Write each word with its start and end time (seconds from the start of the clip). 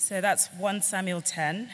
So 0.00 0.20
that's 0.20 0.46
1 0.56 0.82
Samuel 0.82 1.20
10, 1.20 1.70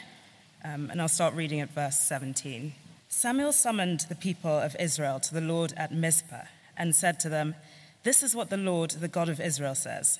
um, 0.63 0.89
and 0.89 0.99
I'll 0.99 1.07
start 1.07 1.35
reading 1.35 1.59
at 1.59 1.69
verse 1.69 1.99
17. 1.99 2.73
Samuel 3.07 3.51
summoned 3.51 4.07
the 4.09 4.15
people 4.15 4.49
of 4.49 4.75
Israel 4.79 5.19
to 5.19 5.33
the 5.33 5.41
Lord 5.41 5.73
at 5.77 5.93
Mizpah 5.93 6.45
and 6.75 6.95
said 6.95 7.19
to 7.19 7.29
them, 7.29 7.53
This 8.01 8.23
is 8.23 8.35
what 8.35 8.49
the 8.49 8.57
Lord, 8.57 8.89
the 8.89 9.07
God 9.07 9.29
of 9.29 9.39
Israel, 9.39 9.75
says 9.75 10.19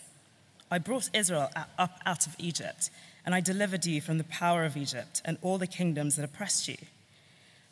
I 0.70 0.78
brought 0.78 1.10
Israel 1.16 1.50
up 1.80 2.00
out 2.06 2.28
of 2.28 2.36
Egypt, 2.38 2.92
and 3.26 3.34
I 3.34 3.42
delivered 3.42 3.88
you 3.88 4.02
from 4.02 4.20
the 4.20 4.24
power 4.26 4.66
of 4.66 4.78
Egypt 4.78 5.24
and 5.26 5.40
all 5.42 5.58
the 5.58 5.66
kingdoms 5.66 6.16
that 6.16 6.26
oppressed 6.26 6.68
you. 6.68 6.78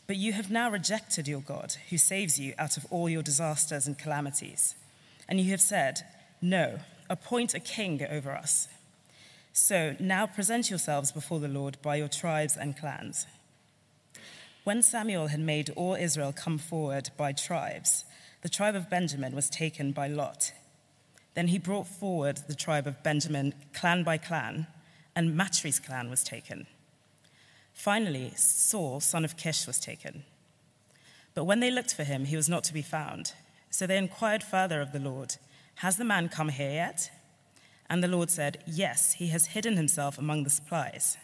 But 0.08 0.18
you 0.18 0.34
have 0.34 0.50
now 0.50 0.72
rejected 0.72 1.28
your 1.28 1.42
God, 1.42 1.76
who 1.92 2.00
saves 2.00 2.40
you 2.40 2.56
out 2.58 2.76
of 2.76 2.88
all 2.90 3.08
your 3.08 3.22
disasters 3.22 3.86
and 3.86 4.00
calamities. 4.00 4.74
And 5.30 5.40
you 5.40 5.52
have 5.52 5.62
said, 5.62 6.02
No, 6.42 6.80
appoint 7.08 7.54
a 7.54 7.60
king 7.60 8.04
over 8.10 8.32
us 8.32 8.68
so 9.54 9.96
now 10.00 10.26
present 10.26 10.72
yourselves 10.72 11.12
before 11.12 11.40
the 11.40 11.48
Lord 11.48 11.78
by 11.84 11.96
your 11.96 12.08
tribes 12.08 12.58
and 12.58 12.76
clans. 12.76 13.28
When 14.64 14.82
Samuel 14.82 15.28
had 15.28 15.40
made 15.40 15.70
all 15.76 15.94
Israel 15.94 16.34
come 16.34 16.58
forward 16.58 17.12
by 17.18 17.34
tribes, 17.34 18.06
the 18.42 18.50
tribe 18.50 18.76
of 18.76 18.90
Benjamin 18.90 19.36
was 19.36 19.50
taken 19.50 19.92
by 19.92 20.08
Lot. 20.08 20.54
Then 21.36 21.50
he 21.50 21.60
brought 21.60 21.88
forward 21.88 22.42
the 22.48 22.56
tribe 22.56 22.88
of 22.88 23.04
Benjamin 23.04 23.54
clan 23.74 24.04
by 24.04 24.18
clan, 24.18 24.68
and 25.16 25.38
Matri's 25.38 25.80
clan 25.80 26.10
was 26.10 26.24
taken. 26.24 26.66
Finally, 27.74 28.34
Saul, 28.36 29.00
son 29.00 29.24
of 29.24 29.38
Kish, 29.38 29.68
was 29.68 29.80
taken. 29.80 30.24
But 31.36 31.46
when 31.46 31.60
they 31.60 31.72
looked 31.72 31.94
for 31.94 32.04
him, 32.04 32.26
he 32.26 32.36
was 32.36 32.50
not 32.50 32.64
to 32.66 32.74
be 32.74 32.82
found. 32.82 33.34
So 33.70 33.86
they 33.86 33.98
inquired 33.98 34.44
further 34.44 34.82
of 34.82 34.92
the 34.92 35.00
Lord, 35.00 35.36
Has 35.78 35.98
the 35.98 36.06
man 36.06 36.30
come 36.30 36.50
here 36.50 36.72
yet? 36.72 37.12
And 37.90 38.04
the 38.04 38.08
Lord 38.08 38.30
said, 38.30 38.64
Yes, 38.66 39.14
he 39.14 39.28
has 39.28 39.48
hidden 39.48 39.76
himself 39.76 40.18
among 40.18 40.44
the 40.44 40.50
supplies. 40.50 41.18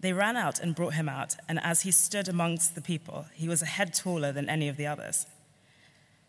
They 0.00 0.12
ran 0.12 0.36
out 0.36 0.60
and 0.60 0.74
brought 0.74 0.94
him 0.94 1.08
out, 1.08 1.36
and 1.48 1.58
as 1.62 1.82
he 1.82 1.90
stood 1.90 2.28
amongst 2.28 2.74
the 2.74 2.82
people, 2.82 3.26
he 3.32 3.48
was 3.48 3.62
a 3.62 3.66
head 3.66 3.94
taller 3.94 4.32
than 4.32 4.48
any 4.48 4.68
of 4.68 4.76
the 4.76 4.86
others. 4.86 5.26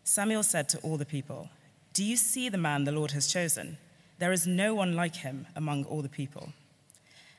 Samuel 0.04 0.42
said 0.42 0.68
to 0.70 0.78
all 0.78 0.96
the 0.96 1.04
people, 1.04 1.50
Do 1.92 2.02
you 2.02 2.16
see 2.16 2.48
the 2.48 2.56
man 2.56 2.84
the 2.84 2.92
Lord 2.92 3.10
has 3.10 3.26
chosen? 3.26 3.76
There 4.18 4.32
is 4.32 4.46
no 4.46 4.74
one 4.74 4.96
like 4.96 5.16
him 5.16 5.46
among 5.54 5.84
all 5.84 6.02
the 6.02 6.08
people. 6.08 6.52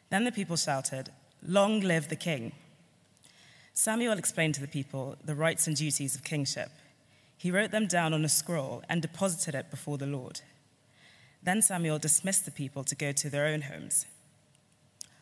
Then 0.09 0.23
the 0.23 0.31
people 0.31 0.55
shouted, 0.55 1.11
Long 1.42 1.81
live 1.81 2.09
the 2.09 2.16
king! 2.16 2.52
Samuel 3.73 4.17
explained 4.17 4.55
to 4.55 4.61
the 4.61 4.67
people 4.67 5.16
the 5.23 5.36
rights 5.36 5.66
and 5.66 5.75
duties 5.75 6.14
of 6.14 6.23
kingship. 6.23 6.70
He 7.38 7.52
wrote 7.52 7.72
them 7.72 7.88
down 7.88 8.14
on 8.14 8.25
a 8.25 8.30
scroll 8.30 8.83
and 8.89 9.02
deposited 9.02 9.55
it 9.55 9.72
before 9.72 9.97
the 9.97 10.05
Lord. 10.05 10.42
Then 11.42 11.62
Samuel 11.62 12.00
dismissed 12.00 12.45
the 12.45 12.52
people 12.52 12.84
to 12.84 12.95
go 12.95 13.12
to 13.12 13.30
their 13.30 13.48
own 13.48 13.62
homes. 13.62 14.06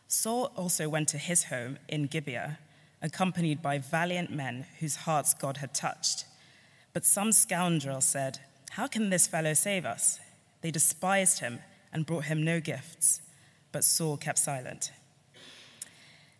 Saul 0.08 0.52
also 0.56 0.88
went 0.88 1.08
to 1.08 1.18
his 1.18 1.44
home 1.44 1.78
in 1.88 2.06
Gibeah, 2.06 2.58
accompanied 3.02 3.62
by 3.62 3.78
valiant 3.78 4.30
men 4.30 4.66
whose 4.80 4.96
hearts 4.96 5.34
God 5.34 5.58
had 5.58 5.74
touched. 5.74 6.24
But 6.92 7.04
some 7.04 7.30
scoundrel 7.32 8.00
said, 8.00 8.40
How 8.70 8.86
can 8.86 9.10
this 9.10 9.26
fellow 9.26 9.54
save 9.54 9.84
us? 9.84 10.18
They 10.62 10.70
despised 10.70 11.40
him 11.40 11.60
and 11.92 12.06
brought 12.06 12.24
him 12.24 12.42
no 12.42 12.60
gifts, 12.60 13.20
but 13.70 13.84
Saul 13.84 14.16
kept 14.16 14.38
silent. 14.38 14.90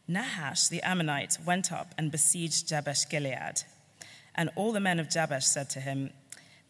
Nahash 0.09 0.69
the 0.69 0.83
Ammonite 0.83 1.39
went 1.45 1.71
up 1.71 1.95
and 1.99 2.11
besieged 2.11 2.67
Jabesh 2.67 3.09
Gilead. 3.09 3.63
And 4.35 4.51
all 4.57 4.73
the 4.73 4.81
men 4.81 4.99
of 4.99 5.11
Jabesh 5.11 5.45
said 5.45 5.69
to 5.71 5.81
him, 5.81 6.11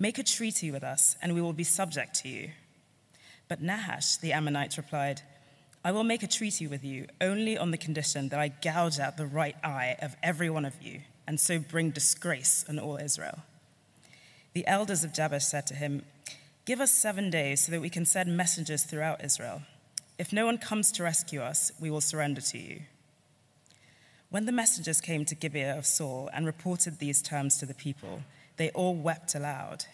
Make 0.00 0.18
a 0.18 0.22
treaty 0.24 0.70
with 0.70 0.82
us, 0.82 1.16
and 1.22 1.34
we 1.34 1.40
will 1.40 1.52
be 1.52 1.64
subject 1.64 2.14
to 2.22 2.28
you. 2.28 2.50
But 3.48 3.62
Nahash, 3.62 4.16
the 4.18 4.32
Ammonite, 4.32 4.76
replied, 4.76 5.22
I 5.84 5.92
will 5.92 6.04
make 6.04 6.22
a 6.22 6.28
treaty 6.28 6.66
with 6.66 6.84
you 6.84 7.06
only 7.20 7.56
on 7.56 7.70
the 7.70 7.78
condition 7.78 8.28
that 8.28 8.38
I 8.38 8.48
gouge 8.48 8.98
out 8.98 9.16
the 9.16 9.26
right 9.26 9.56
eye 9.64 9.96
of 10.00 10.16
every 10.22 10.50
one 10.50 10.64
of 10.64 10.82
you, 10.82 11.00
and 11.26 11.40
so 11.40 11.58
bring 11.58 11.90
disgrace 11.90 12.64
on 12.68 12.78
all 12.78 12.96
Israel. 12.96 13.40
The 14.52 14.66
elders 14.66 15.04
of 15.04 15.12
Jabesh 15.12 15.44
said 15.44 15.66
to 15.68 15.74
him, 15.74 16.04
Give 16.64 16.80
us 16.80 16.92
seven 16.92 17.30
days 17.30 17.62
so 17.62 17.72
that 17.72 17.80
we 17.80 17.88
can 17.88 18.04
send 18.04 18.36
messengers 18.36 18.84
throughout 18.84 19.24
Israel. 19.24 19.62
If 20.18 20.32
no 20.32 20.44
one 20.44 20.58
comes 20.58 20.92
to 20.92 21.04
rescue 21.04 21.40
us, 21.40 21.72
we 21.80 21.90
will 21.90 22.00
surrender 22.00 22.40
to 22.40 22.58
you. 22.58 22.80
When 24.30 24.44
the 24.44 24.52
messengers 24.52 25.00
came 25.00 25.24
to 25.24 25.34
Gibeah 25.34 25.78
of 25.78 25.86
Saul 25.86 26.28
and 26.34 26.44
reported 26.44 26.98
these 26.98 27.22
terms 27.22 27.56
to 27.58 27.66
the 27.66 27.72
people, 27.72 28.22
they 28.58 28.70
all 28.70 28.94
wept 28.94 29.34
aloud. 29.34 29.86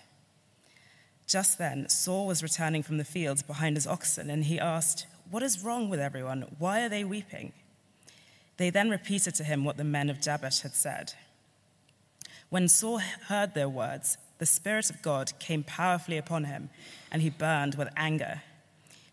Just 1.27 1.59
then, 1.59 1.89
Saul 1.89 2.27
was 2.27 2.43
returning 2.43 2.83
from 2.83 2.99
the 2.99 3.05
fields 3.05 3.43
behind 3.43 3.77
his 3.77 3.87
oxen, 3.87 4.29
and 4.31 4.45
he 4.45 4.61
asked, 4.61 5.07
What 5.31 5.43
is 5.43 5.65
wrong 5.65 5.89
with 5.89 6.01
everyone? 6.01 6.47
Why 6.59 6.83
are 6.83 6.89
they 6.89 7.05
weeping? 7.05 7.53
They 8.57 8.71
then 8.71 8.91
repeated 8.91 9.35
to 9.37 9.45
him 9.45 9.65
what 9.65 9.77
the 9.77 9.85
men 9.85 10.11
of 10.11 10.21
Jabesh 10.21 10.61
had 10.61 10.75
said. 10.75 11.15
When 12.51 12.69
Saul 12.69 12.99
heard 13.29 13.55
their 13.55 13.69
words, 13.69 14.17
the 14.39 14.47
Spirit 14.47 14.91
of 14.91 15.03
God 15.03 15.33
came 15.39 15.65
powerfully 15.65 16.19
upon 16.19 16.45
him, 16.45 16.71
and 17.11 17.23
he 17.23 17.31
burned 17.31 17.75
with 17.75 17.89
anger. 17.97 18.43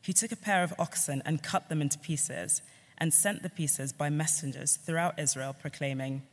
He 0.01 0.13
took 0.13 0.31
a 0.31 0.35
pair 0.35 0.63
of 0.63 0.73
oxen 0.78 1.22
and 1.25 1.41
cut 1.41 1.69
them 1.69 1.81
into 1.81 1.97
pieces, 1.97 2.61
and 2.97 3.13
sent 3.13 3.41
the 3.41 3.49
pieces 3.49 3.93
by 3.93 4.09
messengers 4.09 4.75
throughout 4.75 5.17
Israel, 5.17 5.55
proclaiming, 5.59 6.23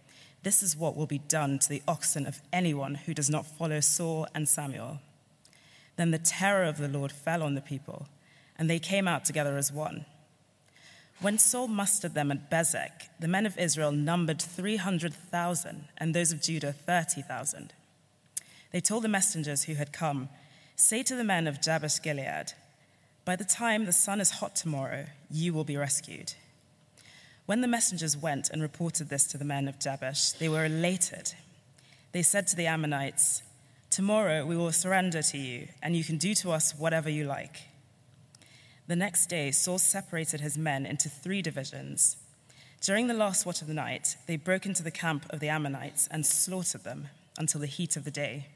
This 0.42 0.62
is 0.62 0.76
what 0.76 0.96
will 0.96 1.06
be 1.06 1.18
done 1.18 1.58
to 1.60 1.68
the 1.68 1.82
oxen 1.86 2.26
of 2.26 2.42
anyone 2.52 2.96
who 2.96 3.14
does 3.14 3.30
not 3.30 3.46
follow 3.46 3.80
Saul 3.80 4.26
and 4.34 4.48
Samuel. 4.48 5.00
Then 5.98 6.12
the 6.12 6.18
terror 6.18 6.62
of 6.62 6.78
the 6.78 6.86
Lord 6.86 7.10
fell 7.10 7.42
on 7.42 7.56
the 7.56 7.60
people, 7.60 8.06
and 8.56 8.70
they 8.70 8.78
came 8.78 9.08
out 9.08 9.24
together 9.24 9.56
as 9.56 9.72
one. 9.72 10.06
When 11.20 11.38
Saul 11.38 11.66
mustered 11.66 12.14
them 12.14 12.30
at 12.30 12.48
Bezek, 12.48 13.08
the 13.18 13.26
men 13.26 13.46
of 13.46 13.58
Israel 13.58 13.90
numbered 13.90 14.40
300,000, 14.40 15.88
and 15.98 16.14
those 16.14 16.30
of 16.30 16.40
Judah 16.40 16.72
30,000. 16.72 17.72
They 18.70 18.80
told 18.80 19.02
the 19.02 19.08
messengers 19.08 19.64
who 19.64 19.74
had 19.74 19.92
come, 19.92 20.28
Say 20.76 21.02
to 21.02 21.16
the 21.16 21.24
men 21.24 21.48
of 21.48 21.60
Jabesh 21.60 22.00
Gilead, 22.00 22.52
By 23.24 23.34
the 23.34 23.44
time 23.44 23.84
the 23.84 23.92
sun 23.92 24.20
is 24.20 24.30
hot 24.30 24.54
tomorrow, 24.54 25.06
you 25.28 25.52
will 25.52 25.64
be 25.64 25.76
rescued. 25.76 26.34
When 27.46 27.60
the 27.60 27.66
messengers 27.66 28.16
went 28.16 28.50
and 28.50 28.62
reported 28.62 29.08
this 29.08 29.24
to 29.28 29.38
the 29.38 29.44
men 29.44 29.66
of 29.66 29.80
Jabesh, 29.80 30.30
they 30.32 30.48
were 30.48 30.66
elated. 30.66 31.34
They 32.12 32.22
said 32.22 32.46
to 32.48 32.56
the 32.56 32.68
Ammonites, 32.68 33.42
Tomorrow 33.98 34.46
we 34.46 34.56
will 34.56 34.70
surrender 34.70 35.22
to 35.22 35.36
you, 35.36 35.66
and 35.82 35.96
you 35.96 36.04
can 36.04 36.18
do 36.18 36.32
to 36.34 36.52
us 36.52 36.72
whatever 36.72 37.10
you 37.10 37.24
like. 37.24 37.62
The 38.86 38.94
next 38.94 39.26
day, 39.26 39.50
Saul 39.50 39.80
separated 39.80 40.40
his 40.40 40.56
men 40.56 40.86
into 40.86 41.08
three 41.08 41.42
divisions. 41.42 42.16
During 42.80 43.08
the 43.08 43.12
last 43.12 43.44
watch 43.44 43.60
of 43.60 43.66
the 43.66 43.74
night, 43.74 44.16
they 44.28 44.36
broke 44.36 44.66
into 44.66 44.84
the 44.84 44.92
camp 44.92 45.26
of 45.30 45.40
the 45.40 45.48
Ammonites 45.48 46.06
and 46.12 46.24
slaughtered 46.24 46.84
them 46.84 47.08
until 47.36 47.60
the 47.60 47.66
heat 47.66 47.96
of 47.96 48.04
the 48.04 48.12
day. 48.12 48.46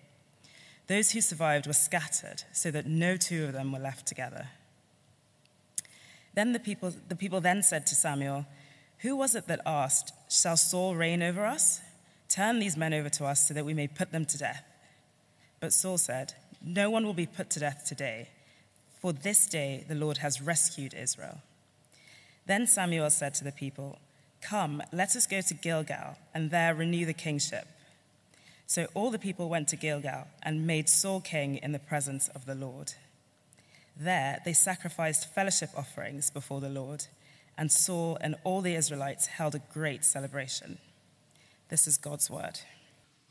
Those 0.86 1.10
who 1.10 1.20
survived 1.20 1.66
were 1.66 1.72
scattered, 1.72 2.44
so 2.52 2.70
that 2.70 2.86
no 2.86 3.16
two 3.16 3.44
of 3.44 3.52
them 3.52 3.72
were 3.72 3.80
left 3.80 4.06
together. 4.06 4.46
Then 6.34 6.52
the 6.52 6.60
people, 6.60 6.92
the 7.08 7.16
people 7.16 7.40
then 7.40 7.64
said 7.64 7.84
to 7.88 7.96
Samuel, 7.96 8.46
Who 8.98 9.16
was 9.16 9.34
it 9.34 9.48
that 9.48 9.60
asked, 9.66 10.12
Shall 10.30 10.56
Saul 10.56 10.94
reign 10.94 11.20
over 11.20 11.44
us? 11.44 11.80
Turn 12.28 12.60
these 12.60 12.76
men 12.76 12.94
over 12.94 13.08
to 13.08 13.24
us 13.24 13.48
so 13.48 13.54
that 13.54 13.66
we 13.66 13.74
may 13.74 13.88
put 13.88 14.12
them 14.12 14.24
to 14.26 14.38
death. 14.38 14.68
But 15.62 15.72
Saul 15.72 15.96
said, 15.96 16.34
No 16.60 16.90
one 16.90 17.06
will 17.06 17.14
be 17.14 17.24
put 17.24 17.48
to 17.50 17.60
death 17.60 17.84
today, 17.86 18.30
for 19.00 19.12
this 19.12 19.46
day 19.46 19.84
the 19.88 19.94
Lord 19.94 20.18
has 20.18 20.42
rescued 20.42 20.92
Israel. 20.92 21.38
Then 22.46 22.66
Samuel 22.66 23.10
said 23.10 23.32
to 23.34 23.44
the 23.44 23.52
people, 23.52 24.00
Come, 24.40 24.82
let 24.92 25.14
us 25.14 25.28
go 25.28 25.40
to 25.40 25.54
Gilgal, 25.54 26.16
and 26.34 26.50
there 26.50 26.74
renew 26.74 27.06
the 27.06 27.12
kingship. 27.12 27.68
So 28.66 28.88
all 28.92 29.12
the 29.12 29.20
people 29.20 29.48
went 29.48 29.68
to 29.68 29.76
Gilgal 29.76 30.26
and 30.42 30.66
made 30.66 30.88
Saul 30.88 31.20
king 31.20 31.58
in 31.58 31.70
the 31.70 31.78
presence 31.78 32.26
of 32.34 32.44
the 32.44 32.56
Lord. 32.56 32.94
There 33.96 34.40
they 34.44 34.54
sacrificed 34.54 35.32
fellowship 35.32 35.70
offerings 35.76 36.28
before 36.28 36.60
the 36.60 36.70
Lord, 36.70 37.06
and 37.56 37.70
Saul 37.70 38.18
and 38.20 38.34
all 38.42 38.62
the 38.62 38.74
Israelites 38.74 39.26
held 39.26 39.54
a 39.54 39.62
great 39.72 40.04
celebration. 40.04 40.78
This 41.68 41.86
is 41.86 41.98
God's 41.98 42.28
word. 42.28 42.58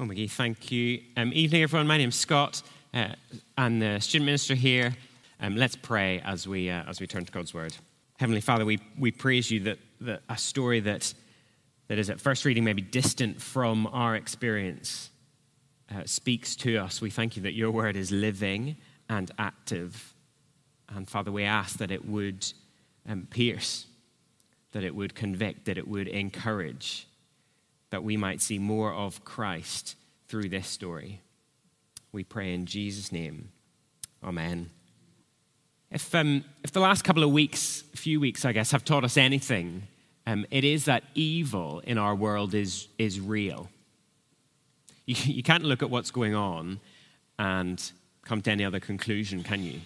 Oh, 0.01 0.03
McGee, 0.03 0.31
thank 0.31 0.71
you. 0.71 0.99
Um, 1.15 1.31
evening, 1.31 1.61
everyone. 1.61 1.85
My 1.85 1.99
name's 1.99 2.15
Scott, 2.15 2.63
uh, 2.91 3.09
and 3.55 3.79
the 3.79 3.99
student 3.99 4.25
minister 4.25 4.55
here. 4.55 4.95
Um, 5.39 5.55
let's 5.55 5.75
pray 5.75 6.19
as 6.25 6.47
we, 6.47 6.71
uh, 6.71 6.89
as 6.89 6.99
we 6.99 7.05
turn 7.05 7.23
to 7.23 7.31
God's 7.31 7.53
word. 7.53 7.75
Heavenly 8.17 8.41
Father, 8.41 8.65
we, 8.65 8.79
we 8.97 9.11
praise 9.11 9.51
you 9.51 9.59
that, 9.59 9.77
that 9.99 10.23
a 10.27 10.39
story 10.39 10.79
that, 10.79 11.13
that 11.87 11.99
is 11.99 12.09
at 12.09 12.19
first 12.19 12.45
reading 12.45 12.63
maybe 12.63 12.81
distant 12.81 13.39
from 13.39 13.85
our 13.93 14.15
experience 14.15 15.11
uh, 15.93 16.01
speaks 16.05 16.55
to 16.55 16.77
us. 16.77 16.99
We 16.99 17.11
thank 17.11 17.35
you 17.35 17.43
that 17.43 17.53
your 17.53 17.69
word 17.69 17.95
is 17.95 18.11
living 18.11 18.77
and 19.07 19.29
active. 19.37 20.15
And 20.89 21.07
Father, 21.07 21.31
we 21.31 21.43
ask 21.43 21.77
that 21.77 21.91
it 21.91 22.03
would 22.07 22.51
um, 23.07 23.27
pierce, 23.29 23.85
that 24.71 24.83
it 24.83 24.95
would 24.95 25.13
convict, 25.13 25.65
that 25.65 25.77
it 25.77 25.87
would 25.87 26.07
encourage 26.07 27.05
that 27.91 28.03
we 28.03 28.17
might 28.17 28.41
see 28.41 28.57
more 28.57 28.91
of 28.91 29.23
Christ 29.23 29.95
through 30.27 30.49
this 30.49 30.67
story. 30.67 31.21
We 32.11 32.23
pray 32.23 32.53
in 32.53 32.65
Jesus' 32.65 33.11
name. 33.11 33.49
Amen. 34.23 34.69
If, 35.91 36.13
um, 36.15 36.43
if 36.63 36.71
the 36.71 36.79
last 36.79 37.03
couple 37.03 37.23
of 37.23 37.31
weeks, 37.31 37.83
few 37.95 38.19
weeks, 38.19 38.45
I 38.45 38.53
guess, 38.53 38.71
have 38.71 38.85
taught 38.85 39.03
us 39.03 39.17
anything, 39.17 39.83
um, 40.25 40.45
it 40.49 40.63
is 40.63 40.85
that 40.85 41.03
evil 41.15 41.79
in 41.79 41.97
our 41.97 42.15
world 42.15 42.53
is, 42.53 42.87
is 42.97 43.19
real. 43.19 43.69
You, 45.05 45.15
you 45.25 45.43
can't 45.43 45.63
look 45.63 45.83
at 45.83 45.89
what's 45.89 46.11
going 46.11 46.33
on 46.33 46.79
and 47.37 47.91
come 48.23 48.41
to 48.41 48.51
any 48.51 48.63
other 48.63 48.79
conclusion, 48.79 49.43
can 49.43 49.63
you? 49.63 49.81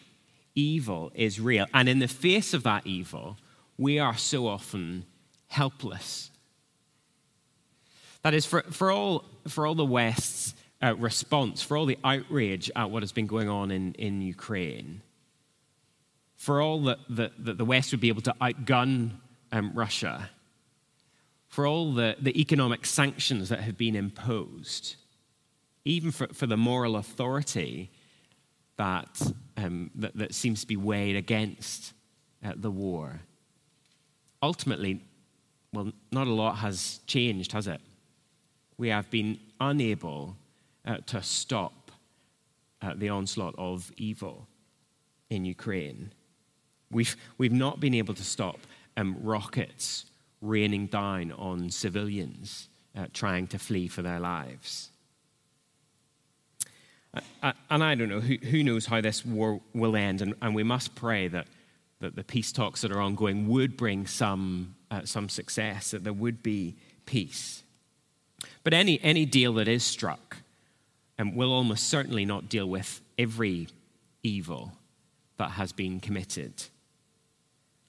Evil 0.53 1.11
is 1.15 1.39
real. 1.39 1.65
And 1.73 1.89
in 1.89 1.99
the 1.99 2.07
face 2.07 2.53
of 2.53 2.63
that 2.63 2.85
evil, 2.85 3.37
we 3.77 3.97
are 3.97 4.15
so 4.15 4.47
often 4.47 5.05
helpless. 5.47 6.29
That 8.25 8.33
is, 8.33 8.47
for, 8.47 8.63
for, 8.71 8.91
all, 8.91 9.23
for 9.47 9.67
all 9.67 9.75
the 9.75 9.85
West's 9.85 10.55
uh, 10.81 10.95
response, 10.95 11.61
for 11.61 11.77
all 11.77 11.85
the 11.85 11.99
outrage 12.03 12.71
at 12.75 12.89
what 12.89 13.03
has 13.03 13.11
been 13.11 13.27
going 13.27 13.49
on 13.49 13.69
in, 13.69 13.93
in 13.93 14.19
Ukraine, 14.19 15.03
for 16.35 16.59
all 16.59 16.81
that 16.85 16.97
the, 17.07 17.31
that 17.37 17.59
the 17.59 17.65
West 17.65 17.91
would 17.91 17.99
be 17.99 18.07
able 18.07 18.23
to 18.23 18.33
outgun 18.41 19.11
um, 19.51 19.71
Russia, 19.75 20.31
for 21.49 21.67
all 21.67 21.93
the, 21.93 22.15
the 22.19 22.41
economic 22.41 22.87
sanctions 22.87 23.49
that 23.49 23.59
have 23.59 23.77
been 23.77 23.95
imposed, 23.95 24.95
even 25.83 26.09
for, 26.09 26.25
for 26.29 26.47
the 26.47 26.57
moral 26.57 26.95
authority 26.95 27.91
that, 28.77 29.21
um, 29.55 29.91
that, 29.93 30.17
that, 30.17 30.33
seems 30.33 30.61
to 30.61 30.67
be 30.67 30.77
weighed 30.77 31.15
against 31.15 31.93
uh, 32.43 32.53
the 32.55 32.71
war. 32.71 33.21
Ultimately, 34.41 35.03
well, 35.71 35.91
not 36.11 36.25
a 36.25 36.33
lot 36.33 36.55
has 36.55 37.01
changed, 37.05 37.51
has 37.51 37.67
it? 37.67 37.79
We 38.77 38.89
have 38.89 39.09
been 39.09 39.39
unable 39.59 40.35
uh, 40.85 40.97
to 41.07 41.21
stop 41.21 41.91
uh, 42.81 42.93
the 42.95 43.09
onslaught 43.09 43.55
of 43.57 43.91
evil 43.97 44.47
in 45.29 45.45
Ukraine. 45.45 46.11
We've, 46.91 47.15
we've 47.37 47.51
not 47.51 47.79
been 47.79 47.93
able 47.93 48.13
to 48.13 48.23
stop 48.23 48.59
um, 48.97 49.17
rockets 49.21 50.05
raining 50.41 50.87
down 50.87 51.31
on 51.31 51.69
civilians 51.69 52.69
uh, 52.95 53.07
trying 53.13 53.47
to 53.47 53.59
flee 53.59 53.87
for 53.87 54.01
their 54.01 54.19
lives. 54.19 54.89
Uh, 57.13 57.21
uh, 57.43 57.53
and 57.69 57.83
I 57.83 57.95
don't 57.95 58.09
know, 58.09 58.19
who, 58.19 58.35
who, 58.35 58.63
knows 58.63 58.85
how 58.85 59.01
this 59.01 59.25
war 59.25 59.61
will 59.73 59.95
end, 59.95 60.21
and, 60.21 60.33
and, 60.41 60.53
we 60.53 60.63
must 60.63 60.95
pray 60.95 61.27
that, 61.29 61.47
that 61.99 62.15
the 62.15 62.23
peace 62.23 62.51
talks 62.51 62.81
that 62.81 62.91
are 62.91 63.01
ongoing 63.01 63.47
would 63.47 63.77
bring 63.77 64.05
some, 64.05 64.75
uh, 64.91 65.01
some 65.05 65.29
success, 65.29 65.91
that 65.91 66.03
there 66.03 66.13
would 66.13 66.43
be 66.43 66.75
peace. 67.05 67.63
But 68.65 68.73
any, 68.73 68.99
any 69.03 69.27
deal 69.27 69.53
that 69.53 69.67
is 69.67 69.83
struck 69.83 70.37
um, 71.19 71.35
will 71.35 71.53
almost 71.53 71.87
certainly 71.87 72.25
not 72.25 72.49
deal 72.49 72.67
with 72.67 72.99
every 73.15 73.67
evil 74.23 74.71
that 75.37 75.51
has 75.51 75.71
been 75.71 75.99
committed. 75.99 76.51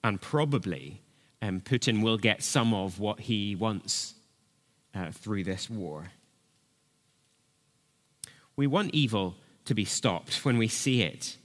And 0.03 0.21
probably 0.21 1.01
um, 1.41 1.61
Putin 1.61 2.03
will 2.03 2.19
get 2.19 2.43
some 2.43 2.75
of 2.75 2.99
what 2.99 3.21
he 3.21 3.55
wants 3.55 4.13
uh, 4.93 5.09
through 5.11 5.45
this 5.45 5.67
war. 5.67 6.11
We 8.55 8.67
want 8.67 8.93
evil 8.93 9.35
to 9.65 9.73
be 9.73 9.83
stopped 9.83 10.45
when 10.45 10.59
we 10.59 10.67
see 10.67 11.01
it. 11.01 11.37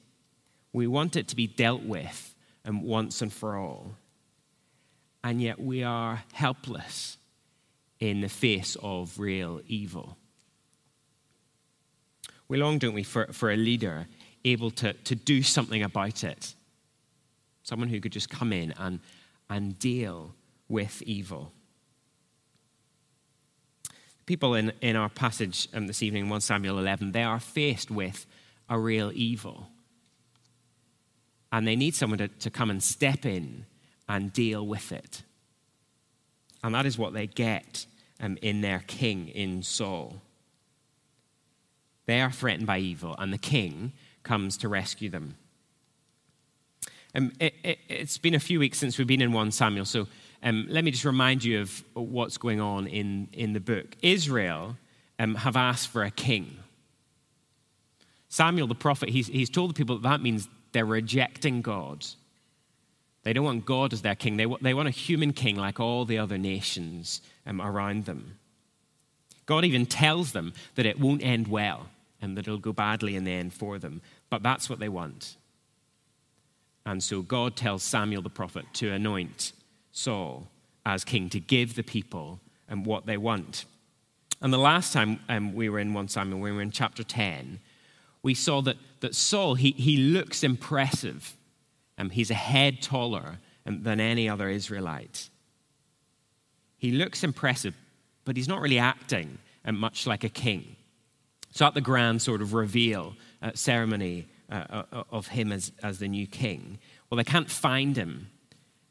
We 0.74 0.86
want 0.86 1.16
it 1.16 1.26
to 1.28 1.36
be 1.36 1.46
dealt 1.46 1.84
with 1.84 2.34
um, 2.66 2.82
once 2.82 3.22
and 3.22 3.32
for 3.32 3.56
all. 3.56 3.94
And 5.24 5.40
yet 5.40 5.58
we 5.58 5.82
are 5.82 6.22
helpless 6.34 7.16
in 8.02 8.20
the 8.20 8.28
face 8.28 8.76
of 8.82 9.16
real 9.16 9.60
evil. 9.68 10.18
We 12.48 12.58
long, 12.58 12.78
don't 12.78 12.94
we, 12.94 13.04
for, 13.04 13.28
for 13.32 13.52
a 13.52 13.56
leader 13.56 14.08
able 14.44 14.72
to, 14.72 14.92
to 14.92 15.14
do 15.14 15.40
something 15.40 15.84
about 15.84 16.24
it. 16.24 16.56
Someone 17.62 17.88
who 17.88 18.00
could 18.00 18.10
just 18.10 18.28
come 18.28 18.52
in 18.52 18.74
and, 18.76 18.98
and 19.48 19.78
deal 19.78 20.34
with 20.68 21.00
evil. 21.02 21.52
People 24.26 24.56
in, 24.56 24.72
in 24.80 24.96
our 24.96 25.08
passage 25.08 25.68
um, 25.72 25.86
this 25.86 26.02
evening, 26.02 26.28
1 26.28 26.40
Samuel 26.40 26.80
11, 26.80 27.12
they 27.12 27.22
are 27.22 27.38
faced 27.38 27.88
with 27.88 28.26
a 28.68 28.80
real 28.80 29.12
evil. 29.14 29.68
And 31.52 31.68
they 31.68 31.76
need 31.76 31.94
someone 31.94 32.18
to, 32.18 32.26
to 32.26 32.50
come 32.50 32.68
and 32.68 32.82
step 32.82 33.24
in 33.24 33.64
and 34.08 34.32
deal 34.32 34.66
with 34.66 34.90
it. 34.90 35.22
And 36.64 36.74
that 36.74 36.84
is 36.84 36.98
what 36.98 37.12
they 37.12 37.28
get 37.28 37.86
um, 38.22 38.38
in 38.40 38.60
their 38.60 38.82
king, 38.86 39.28
in 39.28 39.62
Saul. 39.62 40.22
They 42.06 42.20
are 42.20 42.30
threatened 42.30 42.66
by 42.66 42.78
evil, 42.78 43.14
and 43.18 43.32
the 43.32 43.38
king 43.38 43.92
comes 44.22 44.56
to 44.58 44.68
rescue 44.68 45.10
them. 45.10 45.36
Um, 47.14 47.32
it, 47.38 47.54
has 47.90 48.16
it, 48.16 48.22
been 48.22 48.34
a 48.34 48.40
few 48.40 48.58
weeks 48.58 48.78
since 48.78 48.96
we've 48.96 49.06
been 49.06 49.20
in 49.20 49.32
1 49.32 49.50
Samuel, 49.50 49.84
so 49.84 50.08
um, 50.42 50.66
let 50.70 50.84
me 50.84 50.90
just 50.90 51.04
remind 51.04 51.44
you 51.44 51.60
of 51.60 51.84
what's 51.92 52.38
going 52.38 52.60
on 52.60 52.86
in, 52.86 53.28
in 53.32 53.52
the 53.52 53.60
book. 53.60 53.96
Israel 54.00 54.76
um, 55.18 55.34
have 55.34 55.56
asked 55.56 55.88
for 55.88 56.02
a 56.02 56.10
king. 56.10 56.56
Samuel 58.28 58.66
the 58.66 58.74
prophet, 58.74 59.10
he's, 59.10 59.26
he's 59.26 59.50
told 59.50 59.70
the 59.70 59.74
people 59.74 59.98
that 59.98 60.08
that 60.08 60.22
means 60.22 60.48
they're 60.72 60.86
rejecting 60.86 61.60
God. 61.60 62.06
They 63.22 63.32
don't 63.32 63.44
want 63.44 63.66
God 63.66 63.92
as 63.92 64.02
their 64.02 64.14
king, 64.14 64.36
they, 64.36 64.46
they 64.60 64.74
want 64.74 64.88
a 64.88 64.92
human 64.92 65.32
king 65.32 65.56
like 65.56 65.78
all 65.78 66.04
the 66.04 66.18
other 66.18 66.38
nations 66.38 67.20
um, 67.46 67.60
around 67.60 68.04
them. 68.04 68.38
God 69.46 69.64
even 69.64 69.86
tells 69.86 70.32
them 70.32 70.52
that 70.74 70.86
it 70.86 70.98
won't 70.98 71.22
end 71.22 71.48
well 71.48 71.88
and 72.20 72.36
that 72.36 72.46
it'll 72.46 72.58
go 72.58 72.72
badly 72.72 73.16
in 73.16 73.24
the 73.24 73.32
end 73.32 73.52
for 73.52 73.78
them, 73.78 74.00
but 74.30 74.42
that's 74.42 74.70
what 74.70 74.78
they 74.78 74.88
want. 74.88 75.36
And 76.84 77.02
so 77.02 77.22
God 77.22 77.56
tells 77.56 77.82
Samuel 77.82 78.22
the 78.22 78.30
prophet 78.30 78.66
to 78.74 78.90
anoint 78.90 79.52
Saul 79.92 80.48
as 80.84 81.04
king, 81.04 81.28
to 81.30 81.40
give 81.40 81.74
the 81.74 81.82
people 81.82 82.40
um, 82.68 82.84
what 82.84 83.06
they 83.06 83.16
want. 83.16 83.64
And 84.40 84.52
the 84.52 84.58
last 84.58 84.92
time 84.92 85.20
um, 85.28 85.54
we 85.54 85.68
were 85.68 85.78
in 85.78 85.94
1 85.94 86.08
Samuel, 86.08 86.40
we 86.40 86.50
were 86.50 86.62
in 86.62 86.72
chapter 86.72 87.04
10, 87.04 87.60
we 88.22 88.34
saw 88.34 88.60
that, 88.62 88.76
that 89.00 89.14
Saul, 89.14 89.54
he, 89.54 89.72
he 89.72 89.96
looks 89.96 90.42
impressive. 90.42 91.36
Um, 92.02 92.10
he's 92.10 92.32
a 92.32 92.34
head 92.34 92.82
taller 92.82 93.38
um, 93.64 93.84
than 93.84 94.00
any 94.00 94.28
other 94.28 94.48
Israelite. 94.48 95.30
He 96.76 96.90
looks 96.90 97.22
impressive, 97.22 97.76
but 98.24 98.36
he's 98.36 98.48
not 98.48 98.60
really 98.60 98.80
acting 98.80 99.38
um, 99.64 99.78
much 99.78 100.04
like 100.04 100.24
a 100.24 100.28
king. 100.28 100.74
So 101.52 101.64
at 101.64 101.74
the 101.74 101.80
grand 101.80 102.20
sort 102.20 102.42
of 102.42 102.54
reveal 102.54 103.14
uh, 103.40 103.52
ceremony 103.54 104.26
uh, 104.50 104.82
uh, 104.92 105.04
of 105.12 105.28
him 105.28 105.52
as, 105.52 105.70
as 105.80 106.00
the 106.00 106.08
new 106.08 106.26
king. 106.26 106.80
Well, 107.08 107.18
they 107.18 107.24
can't 107.24 107.48
find 107.48 107.96
him 107.96 108.30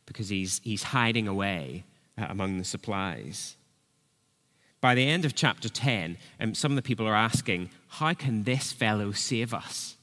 because 0.06 0.30
he's, 0.30 0.62
he's 0.64 0.84
hiding 0.84 1.28
away 1.28 1.84
uh, 2.18 2.28
among 2.30 2.60
the 2.60 2.64
supplies. 2.64 3.58
By 4.80 4.96
the 4.96 5.06
end 5.06 5.26
of 5.26 5.36
chapter 5.36 5.68
10, 5.68 6.18
um, 6.40 6.56
some 6.56 6.72
of 6.72 6.78
the 6.78 6.82
people 6.82 7.06
are 7.10 7.16
asking, 7.16 7.72
How 7.90 8.14
can 8.14 8.44
this 8.44 8.72
fellow 8.72 9.12
save 9.12 9.54
us? 9.54 9.98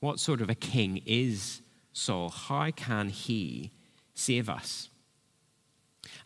What 0.00 0.20
sort 0.20 0.42
of 0.42 0.50
a 0.50 0.54
king 0.54 1.00
is 1.06 1.62
Saul? 1.92 2.28
How 2.28 2.70
can 2.70 3.08
he 3.08 3.72
save 4.14 4.48
us? 4.48 4.88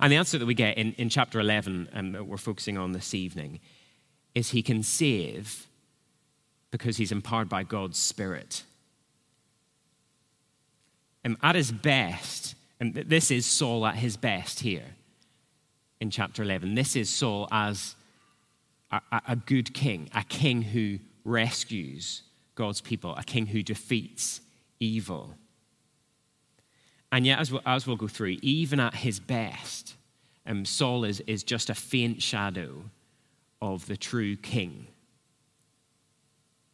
And 0.01 0.13
the 0.13 0.17
answer 0.17 0.39
that 0.39 0.47
we 0.47 0.55
get 0.55 0.77
in, 0.77 0.93
in 0.95 1.09
chapter 1.09 1.41
11, 1.41 1.89
um, 1.93 2.13
that 2.13 2.27
we're 2.27 2.37
focusing 2.37 2.79
on 2.79 2.93
this 2.93 3.15
evening, 3.15 3.61
is 4.35 4.51
he 4.51 4.63
can 4.63 4.83
save 4.83 5.67
because 6.71 6.97
he's 6.97 7.13
empowered 7.13 7.49
by 7.49 7.63
God's 7.63 7.99
Spirit. 7.99 8.65
And 11.23 11.37
at 11.43 11.55
his 11.55 11.71
best, 11.71 12.55
and 12.81 12.95
this 12.95 13.31
is 13.31 13.47
Saul 13.47 13.87
at 13.87 13.97
his 13.97 14.17
best 14.17 14.61
here 14.61 14.97
in 16.01 16.11
chapter 16.11 16.43
11. 16.43 16.75
This 16.75 16.97
is 16.97 17.09
Saul 17.09 17.49
as 17.51 17.95
a, 18.91 19.01
a 19.29 19.37
good 19.37 19.73
king, 19.73 20.11
a 20.15 20.25
king 20.25 20.63
who 20.63 20.99
rescues 21.25 22.23
God's 22.55 22.81
people, 22.81 23.15
a 23.17 23.25
king 23.25 23.47
who 23.47 23.63
defeats 23.63 24.41
evil. 24.81 25.35
And 27.15 27.25
yet, 27.25 27.39
as 27.39 27.53
we'll, 27.53 27.63
as 27.65 27.87
we'll 27.87 27.95
go 27.95 28.09
through, 28.09 28.39
even 28.43 28.81
at 28.81 28.93
his 28.93 29.21
best, 29.21 29.95
um, 30.47 30.65
Saul 30.65 31.05
is, 31.05 31.21
is 31.29 31.45
just 31.45 31.71
a 31.71 31.75
faint 31.75 32.21
shadow 32.21 32.91
of 33.63 33.87
the 33.87 33.97
true 33.97 34.35
king. 34.35 34.89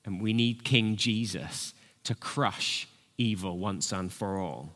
And 0.07 0.19
we 0.19 0.33
need 0.33 0.65
King 0.65 0.97
Jesus 0.97 1.75
to 2.05 2.15
crush 2.15 2.89
evil 3.19 3.59
once 3.59 3.93
and 3.93 4.11
for 4.11 4.39
all. 4.39 4.71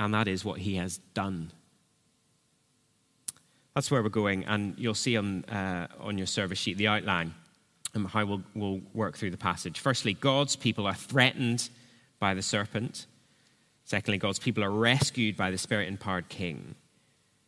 And 0.00 0.12
that 0.14 0.26
is 0.26 0.44
what 0.44 0.58
he 0.58 0.74
has 0.74 0.98
done. 1.14 1.52
That's 3.76 3.88
where 3.88 4.02
we're 4.02 4.08
going, 4.08 4.44
and 4.46 4.74
you'll 4.76 4.94
see 4.94 5.16
on, 5.16 5.44
uh, 5.44 5.86
on 6.00 6.18
your 6.18 6.26
service 6.26 6.58
sheet 6.58 6.76
the 6.76 6.88
outline 6.88 7.34
and 7.94 8.04
how 8.08 8.24
we'll, 8.24 8.42
we'll 8.56 8.80
work 8.94 9.16
through 9.16 9.30
the 9.30 9.36
passage. 9.36 9.78
Firstly, 9.78 10.14
God's 10.14 10.56
people 10.56 10.88
are 10.88 10.94
threatened 10.94 11.68
by 12.18 12.34
the 12.34 12.42
serpent. 12.42 13.06
Secondly, 13.88 14.18
God's 14.18 14.38
people 14.38 14.62
are 14.62 14.70
rescued 14.70 15.34
by 15.34 15.50
the 15.50 15.56
Spirit 15.56 15.88
empowered 15.88 16.28
King. 16.28 16.74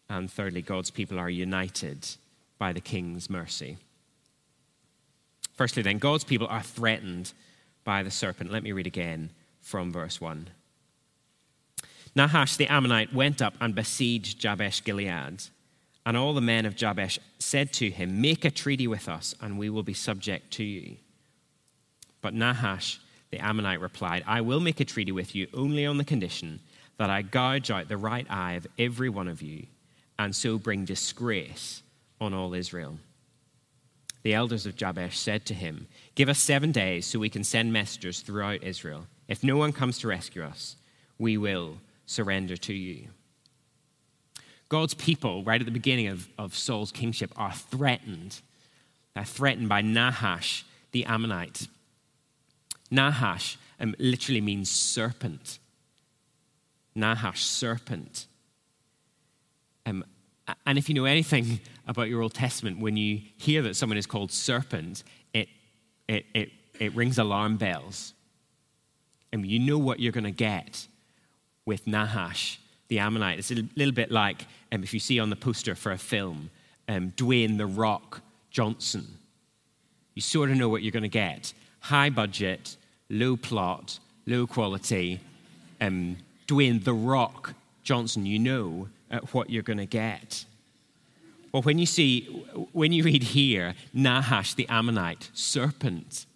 And 0.08 0.32
thirdly, 0.32 0.62
God's 0.62 0.90
people 0.90 1.18
are 1.18 1.28
united 1.28 2.08
by 2.56 2.72
the 2.72 2.80
King's 2.80 3.28
mercy. 3.28 3.76
Firstly, 5.52 5.82
then, 5.82 5.98
God's 5.98 6.24
people 6.24 6.46
are 6.46 6.62
threatened 6.62 7.34
by 7.84 8.02
the 8.02 8.10
serpent. 8.10 8.50
Let 8.50 8.62
me 8.62 8.72
read 8.72 8.86
again 8.86 9.32
from 9.60 9.92
verse 9.92 10.18
1. 10.18 10.48
Nahash 12.16 12.56
the 12.56 12.68
Ammonite 12.68 13.12
went 13.12 13.42
up 13.42 13.52
and 13.60 13.74
besieged 13.74 14.40
Jabesh 14.40 14.82
Gilead. 14.82 15.42
And 16.06 16.16
all 16.16 16.32
the 16.32 16.40
men 16.40 16.64
of 16.64 16.74
Jabesh 16.74 17.18
said 17.38 17.70
to 17.74 17.90
him, 17.90 18.22
Make 18.22 18.46
a 18.46 18.50
treaty 18.50 18.86
with 18.86 19.10
us, 19.10 19.34
and 19.42 19.58
we 19.58 19.68
will 19.68 19.82
be 19.82 19.92
subject 19.92 20.52
to 20.52 20.64
you. 20.64 20.96
But 22.22 22.32
Nahash 22.32 22.98
the 23.30 23.38
Ammonite 23.38 23.80
replied, 23.80 24.24
I 24.26 24.40
will 24.40 24.60
make 24.60 24.80
a 24.80 24.84
treaty 24.84 25.12
with 25.12 25.34
you 25.34 25.46
only 25.54 25.86
on 25.86 25.98
the 25.98 26.04
condition 26.04 26.60
that 26.98 27.10
I 27.10 27.22
gouge 27.22 27.70
out 27.70 27.88
the 27.88 27.96
right 27.96 28.26
eye 28.28 28.54
of 28.54 28.66
every 28.78 29.08
one 29.08 29.28
of 29.28 29.40
you, 29.40 29.66
and 30.18 30.34
so 30.34 30.58
bring 30.58 30.84
disgrace 30.84 31.82
on 32.20 32.34
all 32.34 32.54
Israel. 32.54 32.98
The 34.22 34.34
elders 34.34 34.66
of 34.66 34.76
Jabesh 34.76 35.18
said 35.18 35.46
to 35.46 35.54
him, 35.54 35.86
Give 36.14 36.28
us 36.28 36.38
seven 36.38 36.72
days 36.72 37.06
so 37.06 37.18
we 37.18 37.30
can 37.30 37.44
send 37.44 37.72
messengers 37.72 38.20
throughout 38.20 38.62
Israel. 38.62 39.06
If 39.28 39.42
no 39.42 39.56
one 39.56 39.72
comes 39.72 39.98
to 40.00 40.08
rescue 40.08 40.42
us, 40.42 40.76
we 41.18 41.38
will 41.38 41.78
surrender 42.04 42.56
to 42.58 42.74
you. 42.74 43.06
God's 44.68 44.94
people, 44.94 45.42
right 45.42 45.60
at 45.60 45.64
the 45.64 45.72
beginning 45.72 46.08
of, 46.08 46.28
of 46.38 46.56
Saul's 46.56 46.92
kingship, 46.92 47.32
are 47.36 47.52
threatened. 47.52 48.40
They're 49.14 49.24
threatened 49.24 49.68
by 49.68 49.80
Nahash 49.80 50.64
the 50.92 51.04
Ammonite. 51.06 51.66
Nahash 52.90 53.58
um, 53.78 53.94
literally 53.98 54.40
means 54.40 54.70
serpent. 54.70 55.58
Nahash, 56.94 57.44
serpent. 57.44 58.26
Um, 59.86 60.04
and 60.66 60.78
if 60.78 60.88
you 60.88 60.94
know 60.94 61.04
anything 61.04 61.60
about 61.86 62.08
your 62.08 62.22
Old 62.22 62.34
Testament, 62.34 62.80
when 62.80 62.96
you 62.96 63.20
hear 63.36 63.62
that 63.62 63.76
someone 63.76 63.98
is 63.98 64.06
called 64.06 64.32
serpent, 64.32 65.04
it, 65.32 65.48
it, 66.08 66.26
it, 66.34 66.50
it 66.78 66.94
rings 66.94 67.18
alarm 67.18 67.56
bells. 67.56 68.14
And 69.32 69.46
you 69.46 69.58
know 69.58 69.78
what 69.78 70.00
you're 70.00 70.12
going 70.12 70.24
to 70.24 70.30
get 70.30 70.86
with 71.64 71.86
Nahash, 71.86 72.58
the 72.88 72.98
Ammonite. 72.98 73.38
It's 73.38 73.52
a 73.52 73.62
little 73.76 73.94
bit 73.94 74.10
like 74.10 74.46
um, 74.72 74.82
if 74.82 74.92
you 74.92 75.00
see 75.00 75.20
on 75.20 75.30
the 75.30 75.36
poster 75.36 75.74
for 75.74 75.92
a 75.92 75.98
film, 75.98 76.50
um, 76.88 77.12
Dwayne 77.12 77.56
the 77.56 77.66
Rock 77.66 78.22
Johnson. 78.50 79.06
You 80.14 80.22
sort 80.22 80.50
of 80.50 80.56
know 80.56 80.68
what 80.68 80.82
you're 80.82 80.90
going 80.90 81.04
to 81.04 81.08
get. 81.08 81.52
High 81.78 82.10
budget, 82.10 82.76
low 83.10 83.36
plot, 83.36 83.98
low 84.26 84.46
quality. 84.46 85.20
Um, 85.80 86.16
Dwayne 86.46 86.82
the 86.82 86.94
Rock 86.94 87.54
Johnson, 87.82 88.24
you 88.24 88.38
know 88.38 88.88
what 89.32 89.50
you're 89.50 89.62
going 89.62 89.78
to 89.78 89.86
get. 89.86 90.44
Well, 91.52 91.62
when 91.62 91.78
you 91.78 91.86
see, 91.86 92.22
when 92.72 92.92
you 92.92 93.02
read 93.02 93.22
here, 93.22 93.74
Nahash 93.92 94.54
the 94.54 94.68
Ammonite, 94.68 95.30
serpent, 95.34 96.26